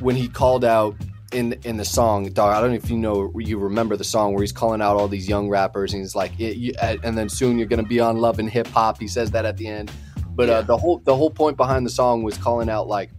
when 0.00 0.16
he 0.16 0.28
called 0.28 0.66
out 0.66 0.94
in 1.32 1.54
in 1.64 1.78
the 1.78 1.84
song, 1.84 2.28
dog. 2.30 2.54
I 2.54 2.60
don't 2.60 2.70
know 2.70 2.76
if 2.76 2.90
you 2.90 2.98
know, 2.98 3.32
you 3.38 3.58
remember 3.58 3.96
the 3.96 4.04
song 4.04 4.34
where 4.34 4.42
he's 4.42 4.52
calling 4.52 4.82
out 4.82 4.96
all 4.96 5.08
these 5.08 5.28
young 5.28 5.48
rappers, 5.48 5.94
and 5.94 6.02
he's 6.02 6.14
like, 6.14 6.38
you, 6.38 6.74
and 6.80 7.16
then 7.16 7.30
soon 7.30 7.56
you're 7.56 7.66
gonna 7.66 7.82
be 7.82 8.00
on 8.00 8.18
Love 8.18 8.38
and 8.38 8.50
Hip 8.50 8.66
Hop. 8.68 9.00
He 9.00 9.08
says 9.08 9.30
that 9.30 9.46
at 9.46 9.56
the 9.56 9.66
end, 9.66 9.90
but 10.30 10.50
uh, 10.50 10.60
the 10.60 10.76
whole 10.76 10.98
the 10.98 11.16
whole 11.16 11.30
point 11.30 11.56
behind 11.56 11.86
the 11.86 11.90
song 11.90 12.22
was 12.22 12.36
calling 12.36 12.68
out 12.68 12.86
like 12.86 13.10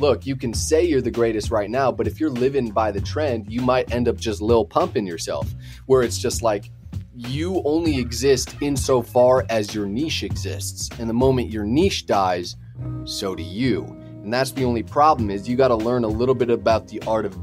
look, 0.00 0.26
you 0.26 0.36
can 0.36 0.54
say 0.54 0.84
you're 0.84 1.00
the 1.00 1.10
greatest 1.10 1.50
right 1.50 1.70
now, 1.70 1.92
but 1.92 2.06
if 2.06 2.20
you're 2.20 2.30
living 2.30 2.70
by 2.70 2.90
the 2.90 3.00
trend, 3.00 3.50
you 3.50 3.60
might 3.60 3.92
end 3.92 4.08
up 4.08 4.16
just 4.16 4.40
lil 4.40 4.64
pumping 4.64 5.06
yourself, 5.06 5.52
where 5.86 6.02
it's 6.02 6.18
just 6.18 6.42
like 6.42 6.70
you 7.14 7.62
only 7.64 7.98
exist 7.98 8.56
insofar 8.60 9.44
as 9.50 9.74
your 9.74 9.86
niche 9.86 10.22
exists. 10.22 10.88
And 10.98 11.08
the 11.08 11.14
moment 11.14 11.50
your 11.50 11.64
niche 11.64 12.06
dies, 12.06 12.56
so 13.04 13.34
do 13.34 13.42
you. 13.42 13.84
And 14.22 14.32
that's 14.32 14.52
the 14.52 14.64
only 14.64 14.82
problem 14.82 15.30
is 15.30 15.48
you 15.48 15.56
got 15.56 15.68
to 15.68 15.76
learn 15.76 16.04
a 16.04 16.08
little 16.08 16.34
bit 16.34 16.50
about 16.50 16.88
the 16.88 17.02
art 17.06 17.26
of 17.26 17.36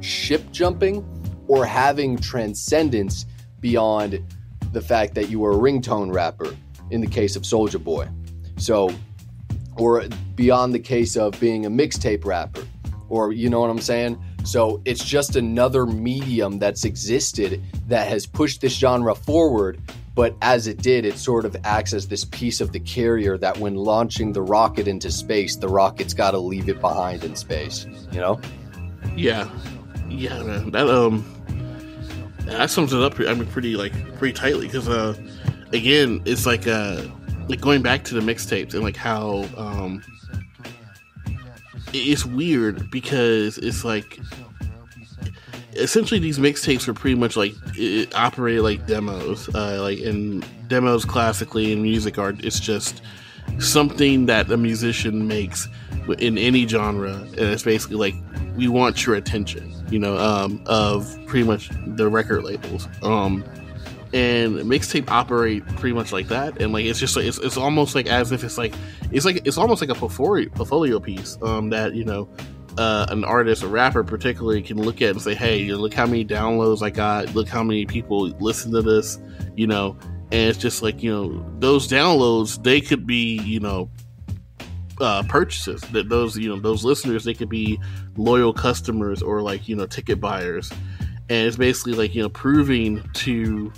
ship 0.00 0.50
jumping 0.50 1.06
or 1.46 1.66
having 1.66 2.16
transcendence 2.16 3.26
beyond 3.60 4.24
the 4.72 4.80
fact 4.80 5.14
that 5.14 5.28
you 5.28 5.40
were 5.40 5.52
a 5.52 5.56
ringtone 5.56 6.12
rapper 6.12 6.56
in 6.90 7.00
the 7.00 7.06
case 7.06 7.36
of 7.36 7.44
Soldier 7.46 7.78
Boy. 7.78 8.08
So 8.56 8.90
or 9.76 10.04
beyond 10.34 10.74
the 10.74 10.78
case 10.78 11.16
of 11.16 11.38
being 11.40 11.66
a 11.66 11.70
mixtape 11.70 12.24
rapper 12.24 12.64
or 13.12 13.30
you 13.30 13.50
know 13.50 13.60
what 13.60 13.68
I'm 13.68 13.78
saying? 13.78 14.18
So 14.42 14.80
it's 14.86 15.04
just 15.04 15.36
another 15.36 15.84
medium 15.84 16.58
that's 16.58 16.84
existed 16.84 17.62
that 17.88 18.08
has 18.08 18.24
pushed 18.26 18.62
this 18.62 18.74
genre 18.74 19.14
forward. 19.14 19.80
But 20.14 20.34
as 20.40 20.66
it 20.66 20.78
did, 20.78 21.04
it 21.04 21.18
sort 21.18 21.44
of 21.44 21.54
acts 21.64 21.92
as 21.92 22.08
this 22.08 22.24
piece 22.24 22.60
of 22.60 22.72
the 22.72 22.80
carrier 22.80 23.36
that 23.38 23.58
when 23.58 23.74
launching 23.74 24.32
the 24.32 24.40
rocket 24.42 24.88
into 24.88 25.10
space, 25.10 25.56
the 25.56 25.68
rocket's 25.68 26.14
got 26.14 26.30
to 26.32 26.38
leave 26.38 26.70
it 26.70 26.80
behind 26.80 27.22
in 27.22 27.36
space, 27.36 27.86
you 28.10 28.20
know? 28.20 28.40
Yeah. 29.14 29.48
Yeah, 30.08 30.42
man. 30.42 30.70
That, 30.70 30.88
um, 30.88 31.24
that 32.40 32.70
sums 32.70 32.94
it 32.94 33.00
up, 33.00 33.20
I 33.20 33.34
mean, 33.34 33.46
pretty, 33.46 33.76
like, 33.76 33.92
pretty 34.18 34.34
tightly 34.34 34.66
because, 34.66 34.88
uh, 34.88 35.14
again, 35.72 36.22
it's 36.24 36.46
like, 36.46 36.66
uh, 36.66 37.02
like 37.48 37.60
going 37.60 37.82
back 37.82 38.04
to 38.04 38.14
the 38.14 38.20
mixtapes 38.20 38.74
and 38.74 38.82
like 38.82 38.96
how 38.96 39.44
um 39.56 40.02
it's 41.92 42.24
weird 42.24 42.90
because 42.90 43.58
it's 43.58 43.84
like 43.84 44.18
essentially 45.74 46.20
these 46.20 46.38
mixtapes 46.38 46.86
were 46.86 46.94
pretty 46.94 47.14
much 47.14 47.36
like 47.36 47.52
it 47.74 48.14
operated 48.14 48.62
like 48.62 48.86
demos 48.86 49.48
uh, 49.54 49.78
like 49.80 49.98
in 49.98 50.42
demos 50.68 51.04
classically 51.04 51.72
in 51.72 51.82
music 51.82 52.18
art 52.18 52.42
it's 52.44 52.60
just 52.60 53.02
something 53.58 54.26
that 54.26 54.50
a 54.50 54.56
musician 54.56 55.26
makes 55.26 55.68
in 56.18 56.38
any 56.38 56.66
genre 56.66 57.14
and 57.14 57.38
it's 57.38 57.62
basically 57.62 57.96
like 57.96 58.14
we 58.56 58.68
want 58.68 59.04
your 59.04 59.14
attention 59.16 59.72
you 59.92 59.98
know 59.98 60.16
um, 60.16 60.62
of 60.66 61.18
pretty 61.26 61.46
much 61.46 61.70
the 61.86 62.08
record 62.08 62.42
labels. 62.44 62.88
Um, 63.02 63.44
and 64.12 64.56
mixtape 64.58 65.08
operate 65.10 65.66
pretty 65.76 65.94
much 65.94 66.12
like 66.12 66.28
that 66.28 66.60
and 66.60 66.72
like 66.72 66.84
it's 66.84 66.98
just 66.98 67.16
like 67.16 67.24
it's, 67.24 67.38
it's 67.38 67.56
almost 67.56 67.94
like 67.94 68.06
as 68.06 68.30
if 68.30 68.44
it's 68.44 68.58
like 68.58 68.74
it's 69.10 69.24
like 69.24 69.46
it's 69.46 69.56
almost 69.56 69.80
like 69.80 69.90
a 69.90 69.94
portfolio 69.94 71.00
piece 71.00 71.38
um 71.42 71.70
that 71.70 71.94
you 71.94 72.04
know 72.04 72.28
uh, 72.78 73.06
an 73.10 73.24
artist, 73.24 73.62
a 73.62 73.68
rapper 73.68 74.02
particularly, 74.02 74.62
can 74.62 74.80
look 74.80 75.02
at 75.02 75.10
and 75.10 75.20
say, 75.20 75.34
"Hey, 75.34 75.72
look 75.72 75.92
how 75.92 76.06
many 76.06 76.24
downloads 76.24 76.82
I 76.82 76.90
got. 76.90 77.34
Look 77.34 77.48
how 77.48 77.62
many 77.62 77.86
people 77.86 78.28
listen 78.40 78.72
to 78.72 78.82
this." 78.82 79.18
You 79.56 79.66
know, 79.66 79.96
and 80.32 80.48
it's 80.48 80.58
just 80.58 80.82
like 80.82 81.02
you 81.02 81.12
know 81.12 81.46
those 81.58 81.88
downloads. 81.88 82.62
They 82.62 82.80
could 82.80 83.06
be 83.06 83.38
you 83.42 83.60
know 83.60 83.90
uh, 85.00 85.22
purchases. 85.28 85.82
That 85.92 86.08
those 86.08 86.36
you 86.38 86.48
know 86.48 86.60
those 86.60 86.84
listeners 86.84 87.24
they 87.24 87.34
could 87.34 87.50
be 87.50 87.78
loyal 88.16 88.52
customers 88.52 89.22
or 89.22 89.42
like 89.42 89.68
you 89.68 89.76
know 89.76 89.86
ticket 89.86 90.20
buyers, 90.20 90.70
and 91.28 91.46
it's 91.46 91.56
basically 91.56 91.92
like 91.92 92.14
you 92.14 92.22
know 92.22 92.30
proving 92.30 93.02
to 93.14 93.72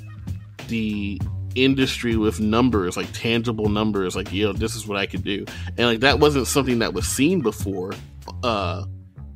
the 0.69 1.21
industry 1.55 2.17
with 2.17 2.41
numbers, 2.41 2.97
like 2.97 3.09
tangible 3.13 3.69
numbers, 3.69 4.17
like, 4.17 4.33
yo, 4.33 4.53
this 4.53 4.75
is 4.75 4.87
what 4.87 4.99
I 4.99 5.07
could 5.07 5.25
do. 5.25 5.45
And 5.79 5.87
like 5.87 6.01
that 6.01 6.19
wasn't 6.19 6.47
something 6.47 6.81
that 6.81 6.95
was 6.95 7.07
seen 7.07 7.41
before 7.41 7.93
uh 8.43 8.85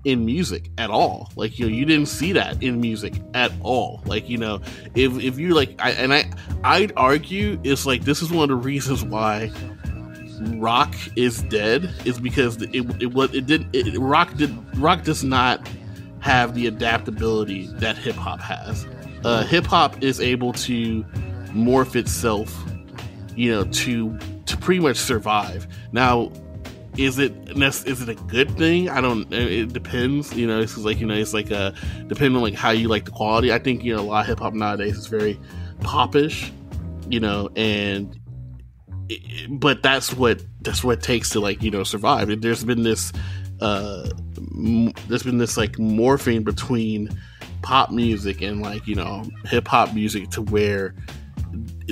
in 0.04 0.24
music 0.24 0.70
at 0.78 0.90
all. 0.90 1.30
Like, 1.36 1.58
you 1.58 1.66
know, 1.66 1.72
you 1.72 1.84
didn't 1.84 2.06
see 2.06 2.32
that 2.32 2.62
in 2.62 2.80
music 2.80 3.14
at 3.34 3.52
all. 3.60 4.00
Like, 4.06 4.28
you 4.28 4.38
know, 4.38 4.60
if 4.94 5.18
if 5.22 5.38
you 5.38 5.54
like 5.54 5.74
I 5.78 5.90
and 5.92 6.12
I 6.14 6.30
I'd 6.64 6.92
argue 6.96 7.60
it's 7.64 7.86
like 7.86 8.02
this 8.02 8.22
is 8.22 8.30
one 8.30 8.44
of 8.44 8.48
the 8.48 8.56
reasons 8.56 9.04
why 9.04 9.50
rock 10.54 10.94
is 11.16 11.42
dead 11.42 11.92
is 12.04 12.20
because 12.20 12.60
it 12.62 13.02
it 13.02 13.12
was 13.12 13.34
it, 13.34 13.46
did 13.46 13.66
it, 13.74 13.98
rock 13.98 14.34
did 14.36 14.50
rock 14.78 15.02
does 15.04 15.24
not 15.24 15.68
have 16.20 16.54
the 16.54 16.66
adaptability 16.66 17.66
that 17.74 17.96
hip 17.96 18.14
hop 18.14 18.40
has 18.40 18.86
uh, 19.24 19.44
hip 19.44 19.66
hop 19.66 20.02
is 20.02 20.20
able 20.20 20.52
to 20.54 21.04
morph 21.52 21.96
itself, 21.96 22.64
you 23.34 23.50
know, 23.50 23.64
to 23.64 24.18
to 24.46 24.56
pretty 24.56 24.80
much 24.80 24.96
survive. 24.96 25.66
Now, 25.92 26.32
is 26.96 27.18
it 27.18 27.32
is 27.56 28.02
it 28.02 28.08
a 28.08 28.14
good 28.14 28.56
thing? 28.58 28.88
I 28.90 29.00
don't. 29.00 29.32
It 29.32 29.72
depends. 29.72 30.34
You 30.34 30.46
know, 30.46 30.60
it's 30.60 30.76
like 30.76 31.00
you 31.00 31.06
know, 31.06 31.14
it's 31.14 31.32
like 31.32 31.50
a 31.50 31.74
depending 32.06 32.36
on 32.36 32.42
like 32.42 32.54
how 32.54 32.70
you 32.70 32.88
like 32.88 33.04
the 33.04 33.10
quality. 33.10 33.52
I 33.52 33.58
think 33.58 33.84
you 33.84 33.94
know 33.94 34.02
a 34.02 34.04
lot 34.04 34.20
of 34.22 34.26
hip 34.26 34.40
hop 34.40 34.54
nowadays 34.54 34.96
is 34.96 35.06
very 35.06 35.38
popish, 35.80 36.52
you 37.08 37.20
know, 37.20 37.50
and 37.56 38.18
but 39.48 39.82
that's 39.82 40.12
what 40.12 40.42
that's 40.62 40.82
what 40.82 40.98
it 40.98 41.02
takes 41.02 41.30
to 41.30 41.40
like 41.40 41.62
you 41.62 41.70
know 41.70 41.84
survive. 41.84 42.40
There's 42.40 42.64
been 42.64 42.82
this 42.82 43.12
uh, 43.60 44.10
there's 45.08 45.22
been 45.22 45.38
this 45.38 45.56
like 45.56 45.72
morphing 45.72 46.44
between 46.44 47.10
pop 47.62 47.90
music 47.90 48.40
and 48.40 48.62
like 48.62 48.86
you 48.86 48.94
know 48.94 49.24
hip 49.44 49.66
hop 49.68 49.94
music 49.94 50.30
to 50.30 50.42
where 50.42 50.94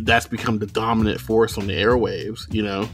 that's 0.03 0.27
become 0.27 0.59
the 0.59 0.67
dominant 0.67 1.21
force 1.21 1.59
on 1.59 1.67
the 1.67 1.73
airwaves 1.73 2.53
you 2.53 2.63
know? 2.63 2.89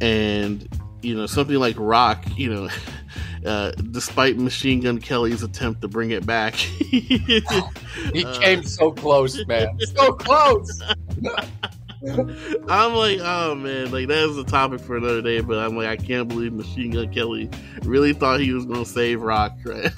And 0.00 0.68
you 1.02 1.14
know 1.14 1.26
something 1.26 1.56
like 1.56 1.76
rock 1.78 2.24
you 2.36 2.52
know 2.52 2.68
uh, 3.46 3.72
despite 3.90 4.36
machine 4.36 4.80
gun 4.80 4.98
kelly's 4.98 5.42
attempt 5.42 5.82
to 5.82 5.88
bring 5.88 6.10
it 6.10 6.26
back. 6.26 6.54
He 8.12 8.24
uh, 8.24 8.38
came 8.40 8.62
so 8.64 8.92
close 8.92 9.44
man. 9.46 9.78
So 9.80 10.12
close 10.12 10.82
I'm 12.68 12.94
like, 12.94 13.18
oh 13.22 13.54
man, 13.54 13.90
like 13.90 14.08
that 14.08 14.28
is 14.28 14.36
a 14.36 14.44
topic 14.44 14.80
for 14.80 14.96
another 14.96 15.22
day. 15.22 15.40
But 15.40 15.58
I'm 15.58 15.76
like, 15.76 15.88
I 15.88 15.96
can't 15.96 16.28
believe 16.28 16.52
Machine 16.52 16.90
Gun 16.90 17.12
Kelly 17.12 17.50
really 17.82 18.12
thought 18.12 18.40
he 18.40 18.52
was 18.52 18.66
gonna 18.66 18.84
save 18.84 19.22
Rock, 19.22 19.56
right? 19.64 19.92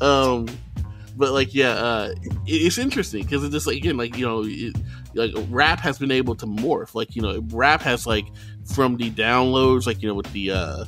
um, 0.02 0.46
but 1.16 1.32
like, 1.32 1.54
yeah, 1.54 1.72
uh, 1.72 2.14
it, 2.46 2.54
it's 2.54 2.78
interesting 2.78 3.22
because 3.22 3.44
it's 3.44 3.52
just 3.52 3.66
like 3.66 3.76
again, 3.76 3.96
like 3.96 4.16
you 4.16 4.26
know, 4.26 4.42
it, 4.44 4.76
like 5.14 5.32
rap 5.48 5.80
has 5.80 5.98
been 5.98 6.10
able 6.10 6.34
to 6.36 6.46
morph. 6.46 6.94
Like 6.94 7.14
you 7.14 7.22
know, 7.22 7.44
rap 7.50 7.82
has 7.82 8.06
like 8.06 8.26
from 8.74 8.96
the 8.96 9.10
downloads, 9.10 9.86
like 9.86 10.02
you 10.02 10.08
know, 10.08 10.14
with 10.14 10.32
the 10.32 10.50
uh 10.50 10.84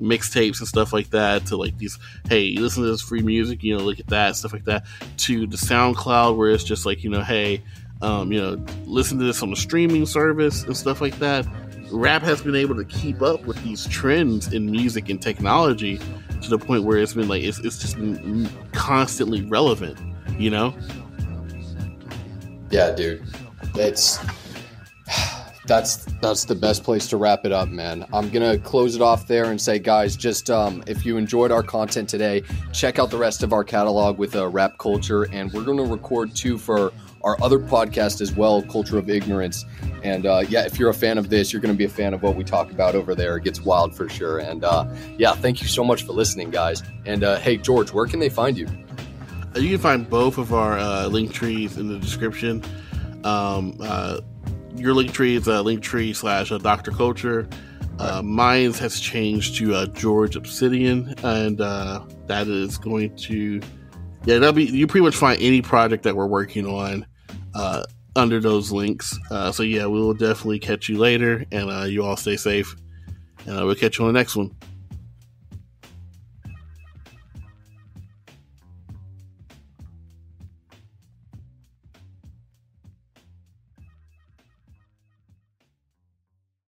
mixtapes 0.00 0.58
and 0.58 0.68
stuff 0.68 0.92
like 0.92 1.08
that 1.10 1.46
to 1.46 1.56
like 1.56 1.78
these 1.78 1.98
hey 2.28 2.54
listen 2.56 2.82
to 2.82 2.90
this 2.90 3.00
free 3.00 3.22
music 3.22 3.62
you 3.62 3.74
know 3.74 3.82
look 3.82 3.98
at 3.98 4.06
that 4.08 4.36
stuff 4.36 4.52
like 4.52 4.64
that 4.64 4.84
to 5.16 5.46
the 5.46 5.56
soundcloud 5.56 6.36
where 6.36 6.50
it's 6.50 6.64
just 6.64 6.84
like 6.84 7.02
you 7.02 7.08
know 7.08 7.22
hey 7.22 7.62
um, 8.02 8.32
you 8.32 8.40
know, 8.40 8.62
listen 8.84 9.18
to 9.18 9.24
this 9.24 9.42
on 9.42 9.50
the 9.50 9.56
streaming 9.56 10.06
service 10.06 10.64
and 10.64 10.76
stuff 10.76 11.00
like 11.00 11.18
that. 11.18 11.46
Rap 11.90 12.22
has 12.22 12.42
been 12.42 12.56
able 12.56 12.74
to 12.74 12.84
keep 12.84 13.22
up 13.22 13.44
with 13.44 13.62
these 13.62 13.86
trends 13.86 14.52
in 14.52 14.70
music 14.70 15.08
and 15.08 15.20
technology 15.22 16.00
to 16.42 16.50
the 16.50 16.58
point 16.58 16.84
where 16.84 16.98
it's 16.98 17.14
been 17.14 17.28
like 17.28 17.42
it's, 17.42 17.58
it's 17.60 17.78
just 17.78 17.96
been 17.96 18.48
constantly 18.72 19.42
relevant, 19.42 19.98
you 20.38 20.50
know? 20.50 20.74
Yeah, 22.70 22.90
dude. 22.92 23.24
It's 23.74 24.18
That's 25.66 26.04
that's 26.22 26.44
the 26.44 26.54
best 26.54 26.84
place 26.84 27.08
to 27.08 27.16
wrap 27.16 27.44
it 27.44 27.50
up, 27.50 27.68
man. 27.68 28.06
I'm 28.12 28.30
gonna 28.30 28.56
close 28.56 28.94
it 28.94 29.02
off 29.02 29.26
there 29.26 29.46
and 29.50 29.60
say, 29.60 29.80
guys, 29.80 30.16
just 30.16 30.48
um, 30.48 30.84
if 30.86 31.04
you 31.04 31.16
enjoyed 31.16 31.50
our 31.50 31.62
content 31.64 32.08
today, 32.08 32.44
check 32.72 33.00
out 33.00 33.10
the 33.10 33.18
rest 33.18 33.42
of 33.42 33.52
our 33.52 33.64
catalog 33.64 34.16
with 34.16 34.36
uh, 34.36 34.46
rap 34.46 34.78
culture, 34.78 35.24
and 35.32 35.52
we're 35.52 35.64
gonna 35.64 35.82
record 35.82 36.36
two 36.36 36.56
for 36.56 36.92
our 37.26 37.36
other 37.42 37.58
podcast 37.58 38.20
as 38.20 38.32
well, 38.32 38.62
Culture 38.62 38.98
of 38.98 39.10
Ignorance. 39.10 39.64
And 40.04 40.26
uh, 40.26 40.44
yeah, 40.48 40.64
if 40.64 40.78
you're 40.78 40.90
a 40.90 40.94
fan 40.94 41.18
of 41.18 41.28
this, 41.28 41.52
you're 41.52 41.60
gonna 41.60 41.74
be 41.74 41.84
a 41.84 41.88
fan 41.88 42.14
of 42.14 42.22
what 42.22 42.36
we 42.36 42.44
talk 42.44 42.70
about 42.70 42.94
over 42.94 43.16
there. 43.16 43.36
It 43.36 43.42
gets 43.44 43.60
wild 43.60 43.96
for 43.96 44.08
sure. 44.08 44.38
And 44.38 44.62
uh, 44.62 44.86
yeah, 45.18 45.32
thank 45.32 45.60
you 45.60 45.66
so 45.66 45.82
much 45.82 46.04
for 46.04 46.12
listening, 46.12 46.50
guys. 46.50 46.84
And 47.04 47.24
uh, 47.24 47.38
hey, 47.40 47.56
George, 47.56 47.92
where 47.92 48.06
can 48.06 48.20
they 48.20 48.28
find 48.28 48.56
you? 48.56 48.68
Uh, 49.54 49.58
You 49.58 49.70
can 49.70 49.78
find 49.78 50.08
both 50.08 50.38
of 50.38 50.54
our 50.54 50.78
uh, 50.78 51.08
link 51.08 51.32
trees 51.32 51.76
in 51.76 51.88
the 51.88 51.98
description. 51.98 52.62
Um, 53.24 53.76
uh, 53.80 54.20
your 54.76 54.94
link 54.94 55.12
tree 55.12 55.34
is 55.34 55.48
uh, 55.48 55.62
link 55.62 55.82
tree 55.82 56.12
slash 56.12 56.52
uh, 56.52 56.58
Dr. 56.58 56.92
Culture. 56.92 57.48
Uh, 57.98 58.22
mine 58.22 58.72
has 58.74 59.00
changed 59.00 59.56
to 59.56 59.74
uh, 59.74 59.86
George 59.86 60.36
Obsidian, 60.36 61.12
and 61.24 61.60
uh, 61.60 62.04
that 62.26 62.46
is 62.46 62.78
going 62.78 63.16
to 63.16 63.60
yeah, 64.26 64.38
that'll 64.38 64.52
be 64.52 64.64
you 64.64 64.86
pretty 64.86 65.04
much 65.04 65.16
find 65.16 65.40
any 65.40 65.62
project 65.62 66.02
that 66.02 66.14
we're 66.14 66.26
working 66.26 66.66
on 66.66 67.06
uh, 67.56 67.82
under 68.14 68.38
those 68.38 68.70
links. 68.70 69.18
Uh, 69.30 69.50
so 69.50 69.62
yeah, 69.62 69.86
we 69.86 69.98
will 69.98 70.14
definitely 70.14 70.58
catch 70.58 70.88
you 70.88 70.98
later, 70.98 71.44
and 71.50 71.70
uh, 71.70 71.84
you 71.84 72.04
all 72.04 72.16
stay 72.16 72.36
safe, 72.36 72.76
and 73.46 73.60
uh, 73.60 73.64
we'll 73.64 73.74
catch 73.74 73.98
you 73.98 74.04
on 74.04 74.12
the 74.12 74.18
next 74.18 74.36
one. 74.36 74.54